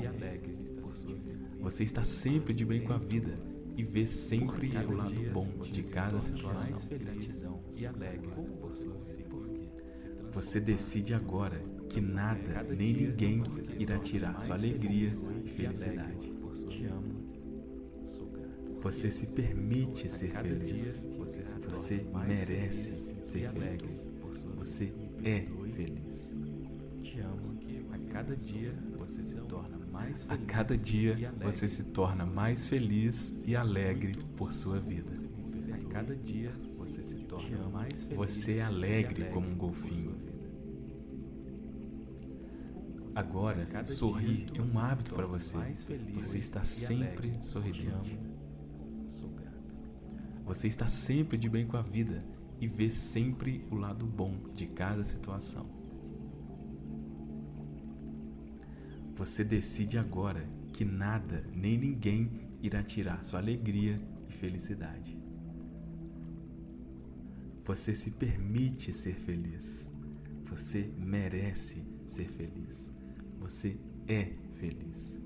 e 0.00 0.06
alegre. 0.06 0.58
Você 1.60 1.82
está 1.82 2.04
sempre 2.04 2.54
de 2.54 2.64
bem 2.64 2.82
com 2.84 2.92
a 2.92 2.98
vida 2.98 3.36
e 3.76 3.82
vê 3.82 4.06
sempre 4.06 4.68
o 4.78 4.96
lado 4.96 5.32
bom 5.32 5.48
de 5.64 5.82
cada 5.82 6.20
situação. 6.20 6.88
e 7.76 7.84
alegre 7.84 8.28
por 8.28 8.70
sua 8.70 8.94
vida. 9.02 9.28
Você 10.34 10.60
decide 10.60 11.12
agora 11.12 11.60
que 11.88 12.00
nada 12.00 12.62
nem 12.76 12.92
ninguém 12.92 13.42
irá 13.76 13.98
tirar 13.98 14.40
sua 14.40 14.54
alegria 14.54 15.10
e 15.44 15.48
felicidade. 15.48 16.32
Te 16.68 16.84
amo. 16.84 17.09
Você 18.82 19.10
se 19.10 19.26
permite 19.26 20.08
ser 20.08 20.28
feliz. 20.28 21.04
Você 21.18 22.06
merece 22.26 23.16
ser 23.24 23.50
feliz. 23.50 24.08
Você 24.56 24.92
é 25.22 25.40
feliz. 25.74 26.36
Te 27.02 27.20
amo, 27.20 27.58
a 27.92 28.12
cada 28.12 28.36
dia 28.36 28.74
você 28.98 29.24
se 29.24 29.36
torna 29.36 29.78
mais 29.90 30.22
A 30.28 30.34
feliz. 30.34 30.46
cada 30.46 30.76
dia 30.76 31.34
você 31.40 31.68
se 31.68 31.84
torna 31.84 32.24
mais 32.26 32.68
feliz 32.68 33.46
e 33.46 33.56
alegre 33.56 34.16
por 34.36 34.52
sua 34.52 34.78
vida. 34.78 35.10
A 35.72 35.78
cada 35.92 36.14
dia 36.14 36.52
você 36.78 37.02
se 37.02 37.16
torna 37.16 37.68
mais 37.68 38.04
feliz. 38.04 38.16
Você 38.16 38.56
é 38.58 38.62
alegre 38.62 39.24
como 39.30 39.48
um 39.48 39.56
golfinho. 39.56 40.14
Agora, 43.14 43.66
sorrir 43.86 44.46
é 44.54 44.62
um 44.62 44.78
hábito 44.78 45.14
para 45.14 45.26
você. 45.26 45.58
Você 46.14 46.38
está 46.38 46.62
sempre 46.62 47.36
sorridente. 47.42 48.18
Você 50.50 50.66
está 50.66 50.88
sempre 50.88 51.38
de 51.38 51.48
bem 51.48 51.64
com 51.64 51.76
a 51.76 51.80
vida 51.80 52.24
e 52.60 52.66
vê 52.66 52.90
sempre 52.90 53.64
o 53.70 53.76
lado 53.76 54.04
bom 54.04 54.36
de 54.52 54.66
cada 54.66 55.04
situação. 55.04 55.64
Você 59.14 59.44
decide 59.44 59.96
agora 59.96 60.44
que 60.72 60.84
nada 60.84 61.46
nem 61.54 61.78
ninguém 61.78 62.32
irá 62.60 62.82
tirar 62.82 63.22
sua 63.22 63.38
alegria 63.38 64.02
e 64.28 64.32
felicidade. 64.32 65.16
Você 67.62 67.94
se 67.94 68.10
permite 68.10 68.92
ser 68.92 69.14
feliz. 69.20 69.88
Você 70.46 70.92
merece 70.98 71.86
ser 72.08 72.28
feliz. 72.28 72.92
Você 73.38 73.78
é 74.08 74.32
feliz. 74.58 75.19